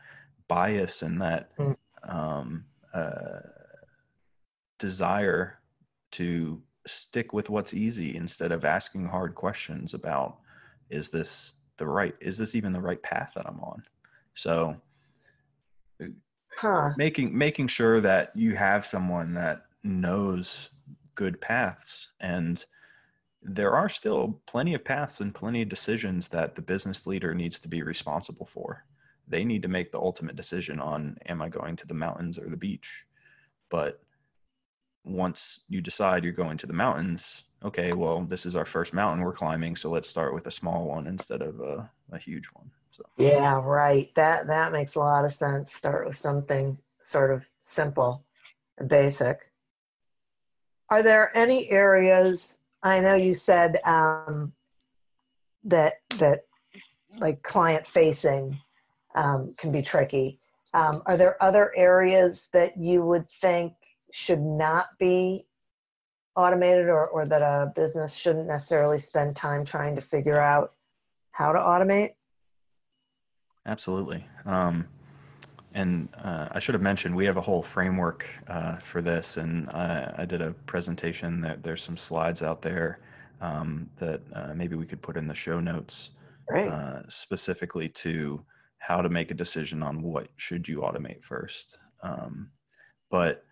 bias 0.48 1.02
and 1.02 1.20
that 1.22 1.58
mm. 1.58 1.76
um, 2.04 2.66
uh, 2.94 3.40
desire 4.78 5.60
to 6.12 6.62
stick 6.86 7.34
with 7.34 7.50
what's 7.50 7.74
easy 7.74 8.16
instead 8.16 8.52
of 8.52 8.64
asking 8.64 9.08
hard 9.08 9.34
questions 9.34 9.94
about 9.96 10.38
is 10.90 11.10
this 11.10 11.56
the 11.78 11.88
right 11.88 12.16
is 12.22 12.38
this 12.38 12.54
even 12.54 12.74
the 12.74 12.80
right 12.80 13.02
path 13.02 13.32
that 13.36 13.48
I'm 13.48 13.60
on? 13.60 13.84
So 14.36 14.76
huh. 16.60 16.92
making 16.98 17.38
making 17.38 17.68
sure 17.68 18.02
that 18.02 18.32
you 18.36 18.56
have 18.56 18.86
someone 18.86 19.34
that 19.34 19.66
knows 19.84 20.70
good 21.16 21.40
paths 21.40 22.10
and 22.20 22.66
there 23.42 23.72
are 23.72 23.88
still 23.88 24.42
plenty 24.46 24.74
of 24.74 24.84
paths 24.84 25.22
and 25.22 25.34
plenty 25.34 25.62
of 25.62 25.70
decisions 25.70 26.28
that 26.28 26.56
the 26.56 26.62
business 26.62 27.08
leader 27.08 27.34
needs 27.34 27.60
to 27.60 27.70
be 27.70 27.82
responsible 27.82 28.46
for 28.46 28.84
they 29.28 29.46
need 29.46 29.62
to 29.62 29.70
make 29.70 29.92
the 29.92 30.00
ultimate 30.00 30.36
decision 30.36 30.80
on 30.80 31.18
am 31.28 31.42
i 31.42 31.48
going 31.48 31.76
to 31.76 31.88
the 31.88 31.94
mountains 31.94 32.38
or 32.38 32.50
the 32.50 32.58
beach 32.58 33.06
but 33.70 34.02
once 35.06 35.60
you 35.70 35.80
decide 35.80 36.24
you're 36.24 36.34
going 36.34 36.58
to 36.58 36.68
the 36.68 36.74
mountains 36.74 37.44
okay 37.64 37.94
well 37.94 38.22
this 38.22 38.46
is 38.46 38.56
our 38.56 38.66
first 38.66 38.94
mountain 38.94 39.24
we're 39.24 39.34
climbing 39.34 39.76
so 39.76 39.90
let's 39.90 40.10
start 40.10 40.34
with 40.34 40.48
a 40.48 40.52
small 40.52 40.86
one 40.86 41.08
instead 41.08 41.42
of 41.42 41.60
a, 41.60 41.90
a 42.12 42.18
huge 42.18 42.46
one 42.54 42.70
so. 43.00 43.06
Yeah 43.18 43.62
right. 43.64 44.14
That 44.16 44.48
that 44.48 44.72
makes 44.72 44.96
a 44.96 45.00
lot 45.00 45.26
of 45.26 45.34
sense. 45.34 45.74
Start 45.74 46.08
with 46.08 46.18
something 46.18 46.78
sort 47.04 47.32
of 47.32 47.44
simple 47.58 48.26
and 48.78 48.90
basic. 48.90 49.52
Are 50.90 51.04
there 51.04 51.36
any 51.36 51.70
areas 51.70 52.58
i 52.82 53.00
know 53.00 53.16
you 53.16 53.34
said 53.34 53.78
um, 53.86 54.54
that 55.66 55.96
that 56.18 56.46
like 57.18 57.42
client 57.44 57.86
facing 57.86 58.58
um, 59.16 59.54
can 59.58 59.72
be 59.72 59.82
tricky. 59.82 60.40
Um, 60.74 61.02
are 61.06 61.18
there 61.18 61.42
other 61.44 61.74
areas 61.76 62.48
that 62.54 62.78
you 62.78 63.02
would 63.02 63.30
think 63.30 63.74
should 64.12 64.42
not 64.42 64.88
be 65.00 65.46
automated 66.36 66.88
or, 66.88 67.08
or 67.08 67.26
that 67.26 67.42
a 67.42 67.72
business 67.76 68.16
shouldn't 68.16 68.48
necessarily 68.48 69.00
spend 69.00 69.36
time 69.36 69.66
trying 69.66 69.96
to 69.96 70.02
figure 70.02 70.40
out 70.40 70.74
how 71.32 71.52
to 71.52 71.60
automate? 71.60 72.12
Absolutely. 73.66 74.26
Um, 74.46 74.88
and 75.74 76.10
uh, 76.24 76.48
I 76.52 76.60
should 76.60 76.74
have 76.74 76.82
mentioned 76.82 77.16
we 77.16 77.26
have 77.26 77.38
a 77.38 77.42
whole 77.42 77.62
framework 77.62 78.26
uh, 78.48 78.78
for 78.78 79.02
this, 79.02 79.38
and 79.38 79.70
I, 79.70 80.14
I, 80.20 80.26
did 80.26 80.42
a 80.42 80.52
presentation. 80.66 81.42
That 81.42 81.62
there's 81.62 81.84
some 81.84 81.96
slides 81.96 82.42
out 82.42 82.62
there 82.64 83.00
um, 83.40 83.88
that 83.98 84.22
uh, 84.34 84.54
maybe 84.56 84.76
we 84.76 84.88
could 84.88 85.02
put 85.02 85.16
in 85.16 85.28
the 85.28 85.36
show 85.36 85.60
notes. 85.60 86.12
Uh, 86.58 87.04
specifically 87.08 87.88
to 87.90 88.44
how 88.80 89.02
to 89.02 89.10
make 89.10 89.30
a 89.30 89.36
decision 89.36 89.84
on 89.84 90.02
what 90.02 90.30
should 90.38 90.68
you 90.68 90.80
automate 90.80 91.24
first. 91.24 91.78
Um, 92.02 92.50
but 93.12 93.44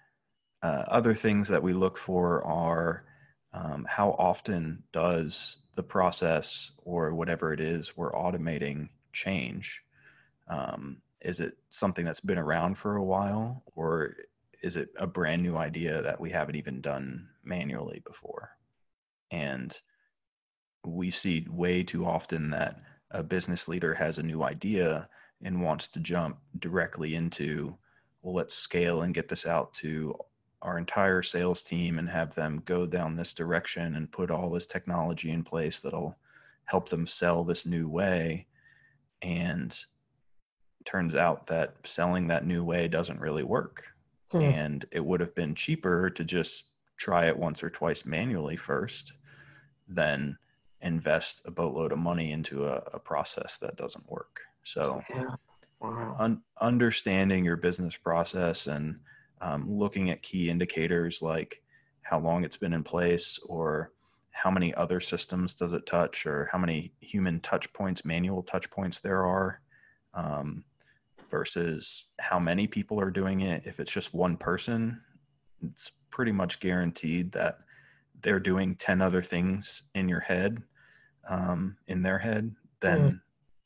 uh, 0.68 0.84
other 0.90 1.16
things 1.16 1.48
that 1.48 1.64
we 1.64 1.72
look 1.72 1.98
for 1.98 2.44
are 2.44 3.06
um, 3.54 3.88
how 3.90 4.12
often 4.20 4.84
does 4.92 5.60
the 5.76 5.84
process 5.84 6.72
or 6.84 7.14
whatever 7.14 7.54
it 7.54 7.62
is 7.62 7.96
we're 7.96 8.12
automating 8.12 8.90
change? 9.14 9.82
Um, 10.50 11.02
is 11.22 11.40
it 11.40 11.58
something 11.70 12.04
that's 12.04 12.20
been 12.20 12.38
around 12.38 12.78
for 12.78 12.98
a 12.98 13.04
while 13.04 13.64
or 13.76 14.16
is 14.62 14.76
it 14.76 14.90
a 14.98 15.08
brand 15.08 15.42
new 15.42 15.56
idea 15.56 16.02
that 16.02 16.20
we 16.20 16.32
haven't 16.32 16.56
even 16.58 16.82
done 16.82 17.30
manually 17.46 18.02
before? 18.06 18.50
And 19.32 19.74
we 20.84 21.12
see 21.12 21.48
way 21.50 21.84
too 21.84 22.06
often 22.06 22.50
that 22.50 22.82
a 23.12 23.24
business 23.24 23.70
leader 23.70 23.94
has 23.94 24.18
a 24.18 24.24
new 24.24 24.44
idea 24.44 25.08
and 25.42 25.64
wants 25.64 25.88
to 25.90 26.02
jump 26.02 26.40
directly 26.60 27.16
into, 27.16 27.78
well, 28.22 28.34
let's 28.34 28.54
scale 28.54 29.04
and 29.04 29.14
get 29.14 29.30
this 29.30 29.46
out 29.46 29.74
to 29.76 30.14
our 30.62 30.78
entire 30.78 31.22
sales 31.22 31.62
team 31.62 32.00
and 32.00 32.10
have 32.10 32.34
them 32.34 32.62
go 32.66 32.86
down 32.86 33.16
this 33.16 33.34
direction 33.34 33.96
and 33.96 34.12
put 34.12 34.32
all 34.32 34.50
this 34.50 34.66
technology 34.66 35.32
in 35.32 35.44
place 35.44 35.82
that'll 35.82 36.18
help 36.66 36.90
them 36.90 37.06
sell 37.06 37.44
this 37.44 37.66
new 37.66 37.88
way. 37.88 38.48
And 39.22 39.78
turns 40.86 41.16
out 41.16 41.48
that 41.48 41.76
selling 41.84 42.28
that 42.28 42.46
new 42.46 42.64
way 42.64 42.88
doesn't 42.88 43.20
really 43.20 43.44
work. 43.44 43.86
Hmm. 44.32 44.42
And 44.42 44.86
it 44.92 45.04
would 45.04 45.20
have 45.20 45.36
been 45.36 45.54
cheaper 45.54 46.10
to 46.10 46.24
just 46.24 46.66
try 46.98 47.28
it 47.28 47.38
once 47.38 47.64
or 47.64 47.70
twice 47.70 48.06
manually 48.06 48.56
first 48.56 49.14
than 49.88 50.38
invest 50.82 51.42
a 51.46 51.52
boatload 51.52 51.92
of 51.92 52.00
money 52.00 52.32
into 52.32 52.66
a, 52.66 52.82
a 52.94 53.00
process 53.00 53.58
that 53.60 53.76
doesn't 53.76 54.10
work. 54.10 54.42
So, 54.64 55.02
yeah. 55.10 55.36
wow. 55.80 56.16
un- 56.20 56.42
understanding 56.60 57.46
your 57.46 57.56
business 57.56 57.96
process 57.96 58.68
and 58.68 59.00
um, 59.42 59.66
looking 59.70 60.10
at 60.10 60.22
key 60.22 60.50
indicators 60.50 61.22
like 61.22 61.62
how 62.02 62.20
long 62.20 62.44
it's 62.44 62.58
been 62.58 62.74
in 62.74 62.84
place 62.84 63.40
or 63.46 63.92
how 64.32 64.52
many 64.52 64.74
other 64.76 65.00
systems 65.00 65.54
does 65.54 65.74
it 65.74 65.86
touch 65.86 66.26
or 66.26 66.48
how 66.52 66.58
many 66.58 66.92
human 67.02 67.40
touch 67.40 67.72
points, 67.74 68.06
manual 68.06 68.44
touch 68.44 68.70
points 68.70 69.00
there 69.00 69.26
are 69.26 69.60
um, 70.14 70.64
versus 71.30 72.06
how 72.20 72.40
many 72.40 72.68
people 72.68 73.00
are 73.00 73.12
doing 73.12 73.42
it. 73.42 73.64
If 73.66 73.80
it's 73.80 73.92
just 73.92 74.14
one 74.14 74.38
person, 74.38 75.02
it's 75.64 75.92
pretty 76.12 76.32
much 76.32 76.60
guaranteed 76.60 77.32
that 77.32 77.60
they're 78.22 78.40
doing 78.40 78.76
10 78.76 79.02
other 79.02 79.22
things 79.22 79.84
in 79.96 80.08
your 80.08 80.20
head, 80.20 80.62
um, 81.28 81.76
in 81.88 82.02
their 82.02 82.20
head, 82.20 82.56
than 82.80 83.12
mm 83.12 83.20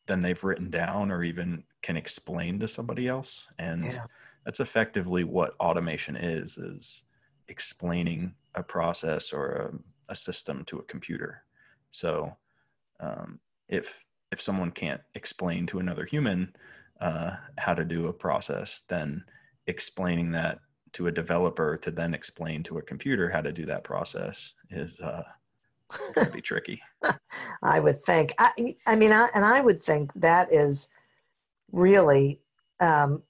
than 0.08 0.20
they've 0.20 0.44
written 0.44 0.70
down 0.70 1.12
or 1.12 1.24
even 1.24 1.64
can 1.82 1.96
explain 1.96 2.60
to 2.60 2.68
somebody 2.68 3.08
else 3.08 3.48
and 3.60 3.94
yeah. 3.94 4.06
That's 4.46 4.60
effectively 4.60 5.24
what 5.24 5.56
automation 5.60 6.16
is 6.16 6.58
is 6.58 7.04
explaining 7.48 8.34
a 8.56 8.64
process 8.64 9.34
or 9.34 9.52
a, 9.52 10.12
a 10.12 10.16
system 10.16 10.64
to 10.66 10.80
a 10.80 10.84
computer 10.84 11.44
so 11.92 12.36
um, 13.00 13.40
if 13.70 14.04
if 14.32 14.42
someone 14.42 14.72
can't 14.72 15.02
explain 15.16 15.66
to 15.66 15.80
another 15.80 16.06
human 16.06 16.54
uh, 17.02 17.36
how 17.58 17.74
to 17.74 17.84
do 17.84 18.08
a 18.08 18.14
process 18.14 18.84
then 18.88 19.24
explaining 19.68 20.32
that 20.32 20.60
to 20.94 21.08
a 21.08 21.12
developer 21.12 21.78
to 21.78 21.92
then 21.92 22.14
explain 22.14 22.64
to 22.64 22.78
a 22.78 22.82
computer 22.82 23.30
how 23.30 23.42
to 23.42 23.52
do 23.52 23.66
that 23.66 23.84
process 23.84 24.54
is 24.70 25.00
uh, 25.00 25.24
going 26.14 26.28
to 26.28 26.34
be 26.34 26.42
tricky. 26.42 26.82
I 27.64 27.80
would 27.80 28.02
think. 28.02 28.34
I, 28.38 28.76
I 28.86 28.96
mean, 28.96 29.12
I, 29.12 29.30
and 29.34 29.46
I 29.46 29.62
would 29.62 29.82
think 29.82 30.12
that 30.16 30.54
is 30.54 30.88
really 31.72 32.40
um, 32.80 33.24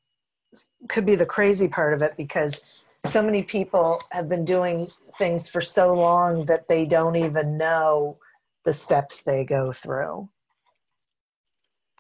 could 0.90 1.06
be 1.06 1.16
the 1.16 1.26
crazy 1.26 1.68
part 1.68 1.94
of 1.94 2.02
it 2.02 2.16
because 2.18 2.62
so 3.06 3.24
many 3.24 3.42
people 3.42 4.02
have 4.12 4.30
been 4.30 4.46
doing 4.46 4.88
things 5.18 5.48
for 5.48 5.62
so 5.62 5.94
long 5.94 6.46
that 6.46 6.68
they 6.68 6.86
don't 6.86 7.16
even 7.16 7.58
know 7.58 8.18
the 8.64 8.74
steps 8.74 9.24
they 9.24 9.44
go 9.44 9.72
through. 9.72 10.30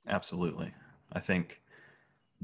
Absolutely. 0.07 0.73
I 1.13 1.19
think 1.19 1.61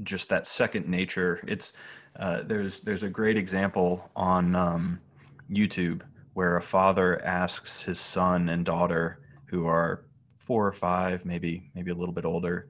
just 0.02 0.28
that 0.28 0.46
second 0.46 0.88
nature. 0.88 1.40
It's 1.46 1.72
uh, 2.16 2.42
there's 2.42 2.80
there's 2.80 3.02
a 3.02 3.08
great 3.08 3.36
example 3.36 4.10
on 4.16 4.54
um, 4.54 5.00
YouTube 5.50 6.02
where 6.34 6.56
a 6.56 6.62
father 6.62 7.24
asks 7.24 7.82
his 7.82 7.98
son 7.98 8.48
and 8.48 8.64
daughter, 8.64 9.20
who 9.46 9.66
are 9.66 10.04
four 10.36 10.66
or 10.66 10.72
five, 10.72 11.24
maybe 11.24 11.70
maybe 11.74 11.90
a 11.90 11.94
little 11.94 12.14
bit 12.14 12.24
older, 12.24 12.68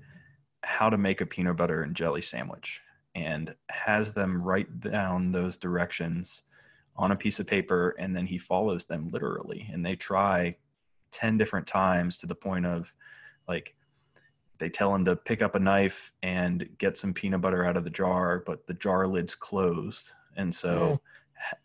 how 0.63 0.89
to 0.91 0.99
make 0.99 1.21
a 1.21 1.27
peanut 1.27 1.57
butter 1.57 1.83
and 1.83 1.95
jelly 1.95 2.23
sandwich, 2.23 2.81
and 3.15 3.55
has 3.71 4.15
them 4.15 4.43
write 4.43 4.81
down 4.81 5.33
those 5.33 5.57
directions 5.57 6.43
on 6.97 7.13
a 7.13 7.17
piece 7.17 7.39
of 7.39 7.47
paper, 7.47 7.95
and 7.99 8.15
then 8.15 8.27
he 8.27 8.39
follows 8.39 8.87
them 8.87 9.09
literally, 9.13 9.69
and 9.73 9.85
they 9.85 9.97
try 9.97 10.57
ten 11.11 11.39
different 11.39 11.67
times 11.67 12.19
to 12.19 12.27
the 12.27 12.35
point 12.35 12.67
of 12.67 12.93
like 13.47 13.75
they 14.59 14.69
tell 14.69 14.95
him 14.95 15.05
to 15.05 15.15
pick 15.15 15.41
up 15.41 15.55
a 15.55 15.61
knife 15.61 16.13
and 16.23 16.69
get 16.79 16.99
some 16.99 17.15
peanut 17.15 17.41
butter 17.41 17.65
out 17.65 17.77
of 17.77 17.85
the 17.85 17.91
jar, 17.91 18.43
but 18.45 18.67
the 18.67 18.75
jar 18.75 19.07
lid's 19.07 19.35
closed. 19.35 20.13
And 20.37 20.55
so 20.55 20.79
mm 20.79 20.99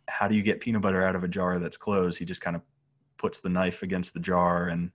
how 0.08 0.28
do 0.28 0.36
you 0.36 0.44
get 0.44 0.60
peanut 0.60 0.82
butter 0.82 1.04
out 1.04 1.16
of 1.16 1.24
a 1.24 1.28
jar 1.28 1.60
that's 1.60 1.78
closed? 1.78 2.20
He 2.20 2.26
just 2.26 2.42
kind 2.42 2.56
of 2.56 2.62
puts 3.18 3.40
the 3.40 3.50
knife 3.50 3.84
against 3.84 4.14
the 4.14 4.20
jar 4.20 4.68
and 4.68 4.92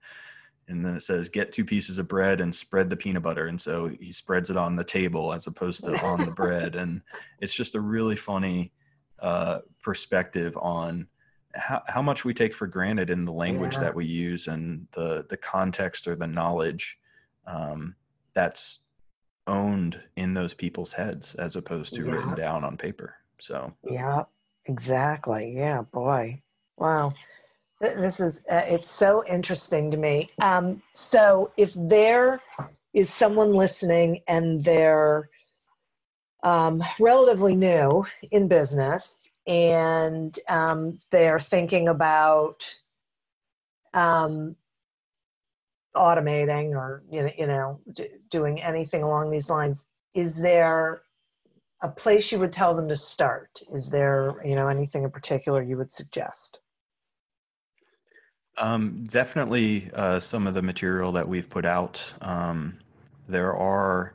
and 0.69 0.85
then 0.85 0.95
it 0.95 1.01
says 1.01 1.29
get 1.29 1.51
two 1.51 1.65
pieces 1.65 1.97
of 1.97 2.07
bread 2.07 2.41
and 2.41 2.53
spread 2.53 2.89
the 2.89 2.95
peanut 2.95 3.23
butter 3.23 3.47
and 3.47 3.59
so 3.59 3.87
he 3.87 4.11
spreads 4.11 4.49
it 4.49 4.57
on 4.57 4.75
the 4.75 4.83
table 4.83 5.33
as 5.33 5.47
opposed 5.47 5.83
to 5.83 5.93
on 6.05 6.23
the 6.25 6.31
bread 6.31 6.75
and 6.75 7.01
it's 7.39 7.53
just 7.53 7.75
a 7.75 7.79
really 7.79 8.15
funny 8.15 8.71
uh, 9.19 9.59
perspective 9.83 10.57
on 10.57 11.07
how, 11.55 11.81
how 11.87 12.01
much 12.01 12.23
we 12.23 12.33
take 12.33 12.53
for 12.53 12.67
granted 12.67 13.09
in 13.09 13.25
the 13.25 13.31
language 13.31 13.73
yeah. 13.73 13.81
that 13.81 13.95
we 13.95 14.05
use 14.05 14.47
and 14.47 14.87
the 14.93 15.25
the 15.29 15.37
context 15.37 16.07
or 16.07 16.15
the 16.15 16.27
knowledge 16.27 16.97
um, 17.47 17.95
that's 18.33 18.79
owned 19.47 19.99
in 20.15 20.33
those 20.33 20.53
people's 20.53 20.93
heads 20.93 21.35
as 21.35 21.55
opposed 21.55 21.93
to 21.95 22.05
yeah. 22.05 22.11
written 22.11 22.35
down 22.35 22.63
on 22.63 22.77
paper 22.77 23.15
so 23.39 23.73
yeah 23.89 24.23
Exactly. 24.69 25.53
Yeah, 25.55 25.81
boy. 25.81 26.41
Wow. 26.77 27.13
This 27.79 28.19
is, 28.19 28.41
uh, 28.51 28.63
it's 28.65 28.89
so 28.89 29.23
interesting 29.25 29.89
to 29.91 29.97
me. 29.97 30.29
Um, 30.41 30.81
so 30.93 31.51
if 31.55 31.73
there 31.75 32.41
is 32.93 33.09
someone 33.09 33.53
listening 33.53 34.21
and 34.27 34.63
they're 34.63 35.29
um, 36.43 36.81
relatively 36.99 37.55
new 37.55 38.05
in 38.31 38.47
business 38.47 39.29
and 39.47 40.37
um, 40.49 40.99
they're 41.11 41.39
thinking 41.39 41.87
about 41.87 42.65
um, 43.93 44.55
automating 45.95 46.71
or 46.71 47.03
you 47.11 47.23
know, 47.23 47.31
you 47.37 47.47
know 47.47 47.79
doing 48.29 48.61
anything 48.61 49.03
along 49.03 49.31
these 49.31 49.49
lines, 49.49 49.85
is 50.13 50.35
there 50.35 51.01
a 51.81 51.89
place 51.89 52.31
you 52.31 52.39
would 52.39 52.53
tell 52.53 52.73
them 52.73 52.87
to 52.89 52.95
start? 52.95 53.61
Is 53.73 53.89
there 53.89 54.35
you 54.45 54.55
know 54.55 54.67
anything 54.67 55.03
in 55.03 55.11
particular 55.11 55.63
you 55.63 55.77
would 55.77 55.91
suggest? 55.91 56.59
Um, 58.59 59.05
definitely 59.09 59.89
uh, 59.93 60.19
some 60.19 60.45
of 60.45 60.53
the 60.53 60.61
material 60.61 61.13
that 61.13 61.27
we've 61.27 61.49
put 61.49 61.65
out. 61.65 62.13
Um, 62.21 62.77
there 63.29 63.55
are 63.55 64.13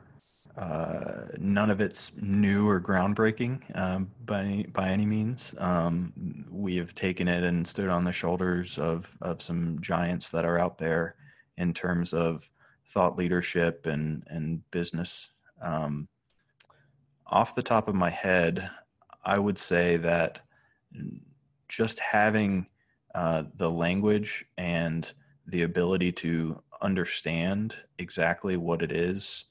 uh, 0.55 1.25
none 1.39 1.71
of 1.71 1.81
it's 1.81 2.11
new 2.21 2.69
or 2.69 2.79
groundbreaking 2.79 3.59
um, 3.75 4.09
by 4.25 4.41
any, 4.41 4.63
by 4.63 4.89
any 4.89 5.05
means. 5.05 5.55
Um, 5.57 6.45
we 6.51 6.77
have 6.77 6.93
taken 6.93 7.27
it 7.27 7.43
and 7.43 7.67
stood 7.67 7.89
on 7.89 8.03
the 8.03 8.11
shoulders 8.11 8.77
of 8.77 9.11
of 9.21 9.41
some 9.41 9.79
giants 9.81 10.29
that 10.29 10.45
are 10.45 10.59
out 10.59 10.77
there 10.77 11.15
in 11.57 11.73
terms 11.73 12.13
of 12.13 12.47
thought 12.85 13.17
leadership 13.17 13.87
and 13.87 14.23
and 14.27 14.69
business. 14.69 15.29
Um, 15.59 16.07
off 17.25 17.55
the 17.55 17.63
top 17.63 17.87
of 17.87 17.95
my 17.95 18.11
head, 18.11 18.69
I 19.23 19.39
would 19.39 19.57
say 19.57 19.97
that 19.97 20.41
just 21.67 21.99
having 21.99 22.67
uh, 23.15 23.45
the 23.55 23.71
language 23.71 24.45
and 24.57 25.09
the 25.47 25.61
ability 25.61 26.11
to 26.11 26.61
understand 26.81 27.73
exactly 27.97 28.57
what 28.57 28.81
it 28.81 28.91
is 28.91 29.45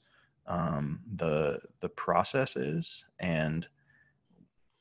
um, 0.45 0.99
the 1.15 1.59
the 1.79 1.89
process 1.89 2.55
is 2.55 3.05
and 3.19 3.67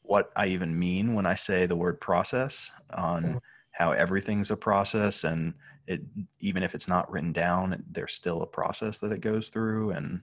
what 0.03 0.31
I 0.37 0.49
even 0.49 0.79
mean 0.79 1.15
when 1.15 1.25
I 1.25 1.35
say 1.35 1.65
the 1.65 1.75
word 1.75 1.99
process 1.99 2.71
on 2.93 3.23
mm-hmm. 3.23 3.39
how 3.71 3.93
everything's 3.93 4.51
a 4.51 4.57
process 4.57 5.25
and 5.25 5.55
it 5.87 6.03
even 6.41 6.63
if 6.63 6.75
it's 6.75 6.87
not 6.87 7.11
written 7.11 7.33
down 7.33 7.83
there's 7.91 8.13
still 8.13 8.43
a 8.43 8.47
process 8.47 8.99
that 8.99 9.13
it 9.13 9.23
goes 9.23 9.49
through 9.49 9.93
and 9.93 10.21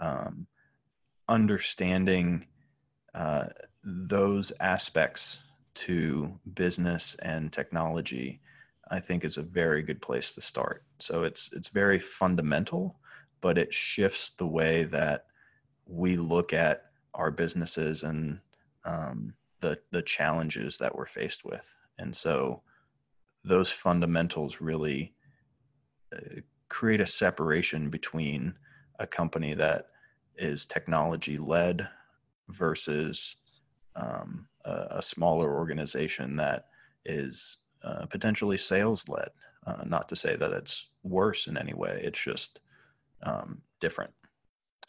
um, 0.00 0.46
understanding 1.30 2.46
uh, 3.14 3.46
those 3.82 4.52
aspects 4.60 5.42
to 5.74 6.38
business 6.54 7.16
and 7.22 7.52
technology, 7.52 8.40
I 8.90 9.00
think 9.00 9.24
is 9.24 9.36
a 9.36 9.42
very 9.42 9.82
good 9.82 10.00
place 10.02 10.34
to 10.34 10.40
start. 10.40 10.84
So 10.98 11.24
it's 11.24 11.50
it's 11.52 11.68
very 11.68 11.98
fundamental, 11.98 12.98
but 13.40 13.58
it 13.58 13.72
shifts 13.72 14.30
the 14.30 14.46
way 14.46 14.84
that 14.84 15.26
we 15.86 16.16
look 16.16 16.52
at 16.52 16.84
our 17.14 17.30
businesses 17.30 18.02
and 18.02 18.40
um, 18.84 19.34
the 19.60 19.78
the 19.90 20.02
challenges 20.02 20.78
that 20.78 20.94
we're 20.94 21.06
faced 21.06 21.44
with. 21.44 21.74
And 21.98 22.14
so 22.14 22.62
those 23.44 23.70
fundamentals 23.70 24.60
really 24.60 25.14
uh, 26.14 26.40
create 26.68 27.00
a 27.00 27.06
separation 27.06 27.90
between 27.90 28.54
a 28.98 29.06
company 29.06 29.54
that 29.54 29.88
is 30.36 30.64
technology 30.64 31.38
led 31.38 31.88
versus 32.48 33.36
um, 33.96 34.46
a, 34.64 34.86
a, 34.98 35.02
smaller 35.02 35.54
organization 35.54 36.36
that 36.36 36.66
is 37.04 37.58
uh, 37.82 38.06
potentially 38.06 38.56
sales 38.56 39.08
led. 39.08 39.28
Uh, 39.66 39.82
not 39.86 40.08
to 40.08 40.16
say 40.16 40.36
that 40.36 40.52
it's 40.52 40.88
worse 41.02 41.46
in 41.46 41.56
any 41.56 41.74
way, 41.74 42.00
it's 42.02 42.20
just 42.20 42.60
um, 43.22 43.60
different. 43.80 44.12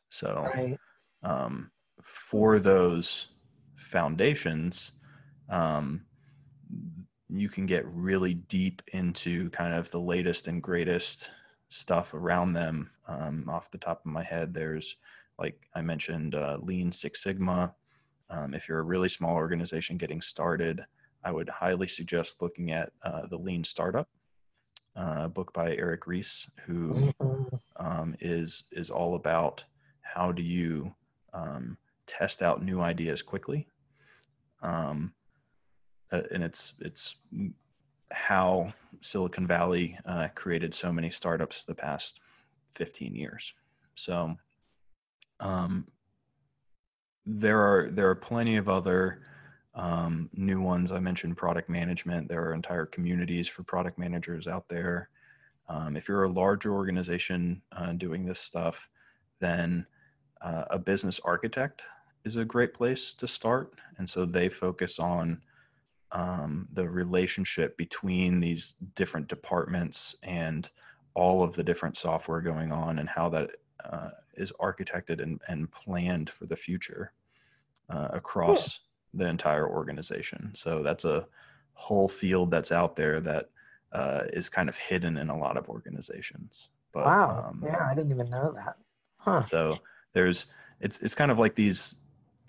So, 0.09 0.47
right. 0.55 0.77
um, 1.23 1.71
for 2.01 2.59
those 2.59 3.27
foundations, 3.75 4.93
um, 5.49 6.01
you 7.29 7.49
can 7.49 7.65
get 7.65 7.85
really 7.87 8.33
deep 8.33 8.81
into 8.93 9.49
kind 9.51 9.73
of 9.73 9.89
the 9.91 9.99
latest 9.99 10.47
and 10.47 10.61
greatest 10.61 11.29
stuff 11.69 12.13
around 12.13 12.53
them. 12.53 12.89
Um, 13.07 13.45
off 13.49 13.71
the 13.71 13.77
top 13.77 14.01
of 14.05 14.11
my 14.11 14.23
head, 14.23 14.53
there's 14.53 14.97
like 15.39 15.67
I 15.73 15.81
mentioned, 15.81 16.35
uh, 16.35 16.57
Lean 16.61 16.91
Six 16.91 17.23
Sigma, 17.23 17.73
um, 18.33 18.53
if 18.53 18.67
you're 18.67 18.79
a 18.79 18.83
really 18.83 19.09
small 19.09 19.35
organization 19.35 19.97
getting 19.97 20.21
started, 20.21 20.83
I 21.23 21.31
would 21.31 21.49
highly 21.49 21.87
suggest 21.87 22.41
looking 22.41 22.71
at 22.71 22.91
uh, 23.03 23.27
the 23.27 23.37
Lean 23.37 23.63
Startup, 23.63 24.09
uh, 24.95 25.27
book 25.27 25.53
by 25.53 25.75
Eric 25.75 26.07
Ries, 26.07 26.47
who 26.65 27.13
mm-hmm. 27.21 27.55
um, 27.77 28.15
is 28.19 28.63
is 28.71 28.89
all 28.89 29.15
about 29.15 29.63
how 30.01 30.31
do 30.31 30.41
you 30.41 30.93
um, 31.33 31.77
test 32.07 32.41
out 32.41 32.63
new 32.63 32.81
ideas 32.81 33.21
quickly, 33.21 33.67
um, 34.61 35.13
uh, 36.11 36.23
and 36.31 36.43
it's 36.43 36.73
it's 36.79 37.15
how 38.11 38.73
Silicon 39.01 39.47
Valley 39.47 39.97
uh, 40.05 40.27
created 40.35 40.73
so 40.73 40.91
many 40.91 41.09
startups 41.09 41.63
the 41.63 41.75
past 41.75 42.19
15 42.73 43.15
years. 43.15 43.53
So 43.95 44.35
um, 45.39 45.87
there 47.25 47.59
are 47.59 47.89
there 47.89 48.09
are 48.09 48.15
plenty 48.15 48.57
of 48.57 48.69
other 48.69 49.21
um, 49.75 50.29
new 50.33 50.61
ones. 50.61 50.91
I 50.91 50.99
mentioned 50.99 51.37
product 51.37 51.69
management. 51.69 52.27
There 52.27 52.43
are 52.43 52.53
entire 52.53 52.85
communities 52.85 53.47
for 53.47 53.63
product 53.63 53.97
managers 53.97 54.47
out 54.47 54.67
there. 54.67 55.09
Um, 55.69 55.95
if 55.95 56.07
you're 56.07 56.25
a 56.25 56.29
larger 56.29 56.73
organization 56.73 57.61
uh, 57.71 57.93
doing 57.93 58.25
this 58.25 58.39
stuff, 58.39 58.89
then 59.39 59.85
uh, 60.41 60.65
a 60.69 60.79
business 60.79 61.19
architect 61.23 61.81
is 62.25 62.35
a 62.35 62.45
great 62.45 62.73
place 62.73 63.13
to 63.15 63.27
start. 63.27 63.73
And 63.97 64.09
so 64.09 64.25
they 64.25 64.49
focus 64.49 64.99
on 64.99 65.41
um, 66.11 66.67
the 66.73 66.87
relationship 66.87 67.75
between 67.77 68.39
these 68.39 68.75
different 68.95 69.27
departments 69.27 70.15
and 70.23 70.69
all 71.15 71.43
of 71.43 71.55
the 71.55 71.63
different 71.63 71.97
software 71.97 72.41
going 72.41 72.71
on 72.71 72.99
and 72.99 73.09
how 73.09 73.29
that 73.29 73.51
uh, 73.83 74.09
is 74.35 74.51
architected 74.59 75.21
and, 75.21 75.41
and 75.47 75.71
planned 75.71 76.29
for 76.29 76.45
the 76.45 76.55
future 76.55 77.13
uh, 77.89 78.09
across 78.11 78.79
the 79.13 79.27
entire 79.27 79.67
organization. 79.67 80.51
So 80.55 80.81
that's 80.83 81.05
a 81.05 81.27
whole 81.73 82.07
field 82.07 82.51
that's 82.51 82.71
out 82.71 82.95
there 82.95 83.19
that 83.21 83.49
uh, 83.91 84.23
is 84.33 84.49
kind 84.49 84.69
of 84.69 84.75
hidden 84.75 85.17
in 85.17 85.29
a 85.29 85.37
lot 85.37 85.57
of 85.57 85.69
organizations. 85.69 86.69
But, 86.93 87.05
wow. 87.05 87.45
Um, 87.49 87.63
yeah, 87.65 87.87
I 87.89 87.95
didn't 87.95 88.11
even 88.11 88.29
know 88.29 88.53
that. 88.55 88.75
Huh. 89.17 89.45
So 89.45 89.79
there's 90.13 90.47
it's 90.79 90.99
it's 90.99 91.15
kind 91.15 91.31
of 91.31 91.39
like 91.39 91.55
these 91.55 91.95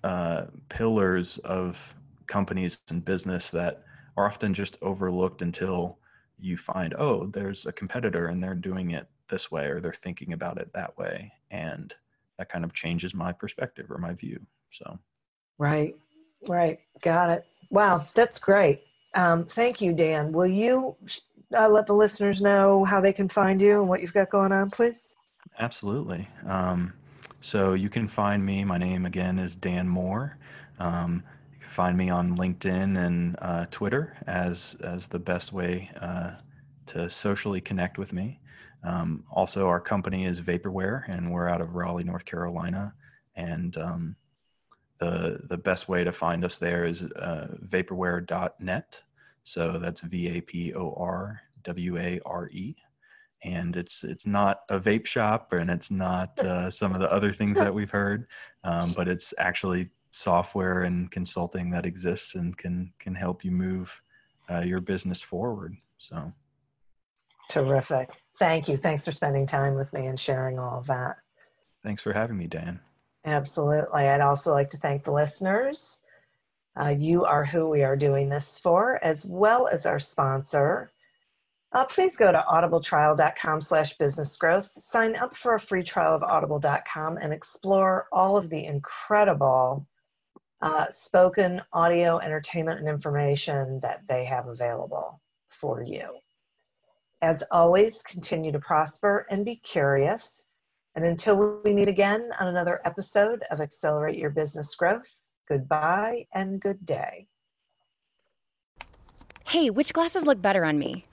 uh, 0.03 0.45
pillars 0.69 1.37
of 1.39 1.95
companies 2.27 2.81
and 2.89 3.03
business 3.03 3.49
that 3.51 3.83
are 4.17 4.25
often 4.25 4.53
just 4.53 4.77
overlooked 4.81 5.41
until 5.41 5.97
you 6.37 6.57
find 6.57 6.93
oh 6.97 7.27
there's 7.27 7.65
a 7.65 7.71
competitor 7.71 8.27
and 8.27 8.43
they're 8.43 8.55
doing 8.55 8.91
it 8.91 9.07
this 9.27 9.51
way 9.51 9.67
or 9.67 9.79
they're 9.79 9.93
thinking 9.93 10.33
about 10.33 10.59
it 10.59 10.71
that 10.73 10.97
way. 10.97 11.31
And 11.51 11.93
that 12.37 12.49
kind 12.49 12.65
of 12.65 12.73
changes 12.73 13.13
my 13.15 13.31
perspective 13.31 13.91
or 13.91 13.97
my 13.97 14.13
view. 14.13 14.45
So. 14.71 14.99
Right 15.57 15.95
right. 16.47 16.79
Got 17.01 17.29
it. 17.31 17.45
Wow 17.69 18.05
that's 18.13 18.39
great. 18.39 18.81
Um, 19.13 19.45
thank 19.45 19.81
you 19.81 19.93
dan. 19.93 20.31
Will 20.31 20.47
you 20.47 20.95
uh, 21.55 21.69
let 21.69 21.87
the 21.87 21.93
listeners 21.93 22.41
know 22.41 22.83
how 22.83 22.99
they 23.01 23.13
can 23.13 23.29
find 23.29 23.61
you 23.61 23.79
and 23.79 23.89
what 23.89 24.01
you've 24.01 24.13
got 24.13 24.29
going 24.29 24.51
on 24.51 24.69
please? 24.69 25.15
Absolutely. 25.59 26.27
Um, 26.45 26.93
so 27.41 27.73
you 27.73 27.89
can 27.89 28.07
find 28.07 28.45
me 28.45 28.63
my 28.63 28.77
name 28.77 29.05
again 29.05 29.39
is 29.39 29.55
dan 29.55 29.87
moore. 29.87 30.37
Um, 30.79 31.23
you 31.53 31.59
can 31.59 31.69
find 31.69 31.97
me 31.97 32.09
on 32.09 32.35
linkedin 32.35 32.97
and 32.97 33.37
uh, 33.41 33.65
twitter 33.71 34.17
as 34.27 34.75
as 34.83 35.07
the 35.07 35.19
best 35.19 35.53
way 35.53 35.89
uh, 36.01 36.31
to 36.87 37.09
socially 37.09 37.61
connect 37.61 37.97
with 37.97 38.13
me 38.13 38.39
um, 38.85 39.23
also, 39.31 39.67
our 39.67 39.81
company 39.81 40.25
is 40.25 40.41
Vaporware, 40.41 41.03
and 41.09 41.31
we're 41.31 41.49
out 41.49 41.61
of 41.61 41.73
Raleigh, 41.73 42.03
North 42.03 42.23
Carolina. 42.23 42.93
And 43.35 43.75
um, 43.77 44.15
the 44.99 45.41
the 45.49 45.57
best 45.57 45.89
way 45.89 46.03
to 46.03 46.11
find 46.11 46.45
us 46.45 46.59
there 46.59 46.85
is 46.85 47.01
uh, 47.01 47.47
vaporware.net. 47.65 49.01
So 49.43 49.79
that's 49.79 50.01
V 50.01 50.37
A 50.37 50.41
P 50.41 50.73
O 50.75 50.93
R 50.97 51.41
W 51.63 51.97
A 51.97 52.19
R 52.25 52.49
E. 52.51 52.75
And 53.43 53.75
it's 53.75 54.03
it's 54.03 54.27
not 54.27 54.61
a 54.69 54.79
vape 54.79 55.07
shop, 55.07 55.51
and 55.53 55.69
it's 55.69 55.89
not 55.89 56.37
uh, 56.39 56.69
some 56.69 56.93
of 56.93 57.01
the 57.01 57.11
other 57.11 57.33
things 57.33 57.57
that 57.57 57.73
we've 57.73 57.91
heard, 57.91 58.27
um, 58.63 58.93
but 58.95 59.07
it's 59.07 59.33
actually 59.37 59.89
software 60.11 60.83
and 60.83 61.11
consulting 61.11 61.69
that 61.71 61.85
exists 61.85 62.35
and 62.35 62.57
can 62.57 62.93
can 62.99 63.15
help 63.15 63.43
you 63.43 63.51
move 63.51 64.01
uh, 64.49 64.61
your 64.61 64.79
business 64.79 65.21
forward. 65.21 65.75
So 65.97 66.31
terrific. 67.49 68.11
Thank 68.37 68.67
you. 68.67 68.77
Thanks 68.77 69.05
for 69.05 69.11
spending 69.11 69.47
time 69.47 69.75
with 69.75 69.91
me 69.93 70.07
and 70.07 70.19
sharing 70.19 70.59
all 70.59 70.79
of 70.79 70.87
that. 70.87 71.17
Thanks 71.83 72.01
for 72.03 72.13
having 72.13 72.37
me, 72.37 72.47
Dan. 72.47 72.79
Absolutely. 73.23 74.07
I'd 74.07 74.21
also 74.21 74.51
like 74.51 74.69
to 74.71 74.77
thank 74.77 75.03
the 75.03 75.11
listeners. 75.11 75.99
Uh, 76.79 76.89
you 76.97 77.23
are 77.23 77.45
who 77.45 77.69
we 77.69 77.83
are 77.83 77.95
doing 77.95 78.27
this 78.29 78.59
for, 78.59 79.01
as 79.03 79.25
well 79.25 79.67
as 79.67 79.85
our 79.85 79.99
sponsor, 79.99 80.91
Uh, 81.71 81.83
please 81.85 82.15
go 82.15 82.31
to 82.31 82.45
audibletrial.com 82.47 83.59
slash 83.61 83.97
business 83.97 84.37
growth. 84.37 84.71
Sign 84.77 85.15
up 85.17 85.35
for 85.35 85.55
a 85.55 85.59
free 85.59 85.83
trial 85.83 86.15
of 86.15 86.23
audible.com 86.23 87.17
and 87.17 87.33
explore 87.33 88.07
all 88.13 88.37
of 88.37 88.49
the 88.49 88.63
incredible 88.65 89.85
uh, 90.61 90.85
spoken 90.91 91.61
audio 91.73 92.17
entertainment 92.19 92.79
and 92.79 92.87
information 92.87 93.79
that 93.81 94.07
they 94.07 94.23
have 94.23 94.47
available 94.47 95.19
for 95.49 95.83
you. 95.83 96.07
As 97.21 97.43
always, 97.51 98.01
continue 98.03 98.51
to 98.51 98.59
prosper 98.59 99.25
and 99.29 99.45
be 99.45 99.55
curious. 99.55 100.43
And 100.95 101.05
until 101.05 101.61
we 101.63 101.73
meet 101.73 101.87
again 101.87 102.29
on 102.39 102.47
another 102.47 102.81
episode 102.85 103.43
of 103.51 103.61
Accelerate 103.61 104.17
Your 104.17 104.29
Business 104.29 104.75
Growth, 104.75 105.09
goodbye 105.47 106.25
and 106.33 106.59
good 106.59 106.85
day. 106.85 107.27
Hey, 109.47 109.69
which 109.69 109.93
glasses 109.93 110.25
look 110.25 110.41
better 110.41 110.65
on 110.65 110.79
me? 110.79 111.05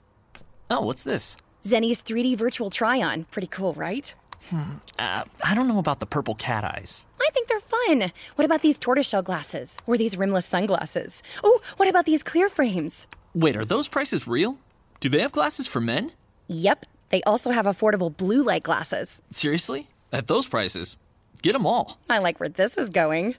Oh, 0.69 0.81
what's 0.81 1.03
this? 1.03 1.37
Zenni's 1.63 2.01
3D 2.01 2.35
virtual 2.37 2.69
try 2.69 3.01
on. 3.01 3.25
Pretty 3.25 3.47
cool, 3.47 3.73
right? 3.73 4.13
Hmm. 4.49 4.61
Uh, 4.99 5.23
I 5.43 5.55
don't 5.55 5.67
know 5.67 5.79
about 5.79 5.99
the 5.99 6.05
purple 6.05 6.35
cat 6.35 6.63
eyes. 6.65 7.05
I 7.21 7.29
think 7.33 7.47
they're 7.47 7.59
fun. 7.61 8.11
What 8.35 8.45
about 8.45 8.61
these 8.61 8.77
tortoiseshell 8.77 9.21
glasses? 9.21 9.77
Or 9.85 9.97
these 9.97 10.17
rimless 10.17 10.45
sunglasses? 10.45 11.23
Oh, 11.43 11.61
what 11.77 11.87
about 11.87 12.05
these 12.05 12.23
clear 12.23 12.49
frames? 12.49 13.07
Wait, 13.33 13.55
are 13.55 13.65
those 13.65 13.87
prices 13.87 14.27
real? 14.27 14.57
Do 15.03 15.09
they 15.09 15.19
have 15.19 15.33
glasses 15.33 15.67
for 15.67 15.81
men? 15.81 16.11
Yep. 16.47 16.85
They 17.09 17.21
also 17.23 17.51
have 17.51 17.65
affordable 17.65 18.15
blue 18.15 18.41
light 18.41 18.63
glasses. 18.63 19.21
Seriously? 19.31 19.89
At 20.13 20.27
those 20.27 20.47
prices? 20.47 20.95
Get 21.41 21.51
them 21.51 21.65
all. 21.65 21.97
I 22.09 22.19
like 22.19 22.39
where 22.39 22.47
this 22.47 22.77
is 22.77 22.89
going. 22.89 23.35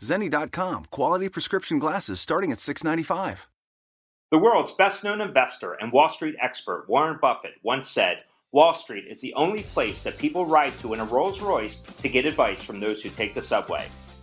Zenni.com, 0.00 0.86
quality 0.86 1.28
prescription 1.28 1.78
glasses 1.78 2.22
starting 2.22 2.52
at 2.52 2.58
695. 2.58 3.48
The 4.30 4.38
world's 4.38 4.72
best 4.76 5.04
known 5.04 5.20
investor 5.20 5.74
and 5.74 5.92
Wall 5.92 6.08
Street 6.08 6.36
expert, 6.40 6.86
Warren 6.88 7.18
Buffett, 7.20 7.56
once 7.62 7.90
said 7.90 8.24
Wall 8.50 8.72
Street 8.72 9.04
is 9.06 9.20
the 9.20 9.34
only 9.34 9.64
place 9.64 10.02
that 10.04 10.16
people 10.16 10.46
ride 10.46 10.72
to 10.78 10.94
in 10.94 11.00
a 11.00 11.04
Rolls 11.04 11.42
Royce 11.42 11.80
to 12.00 12.08
get 12.08 12.24
advice 12.24 12.62
from 12.62 12.80
those 12.80 13.02
who 13.02 13.10
take 13.10 13.34
the 13.34 13.42
subway. 13.42 13.86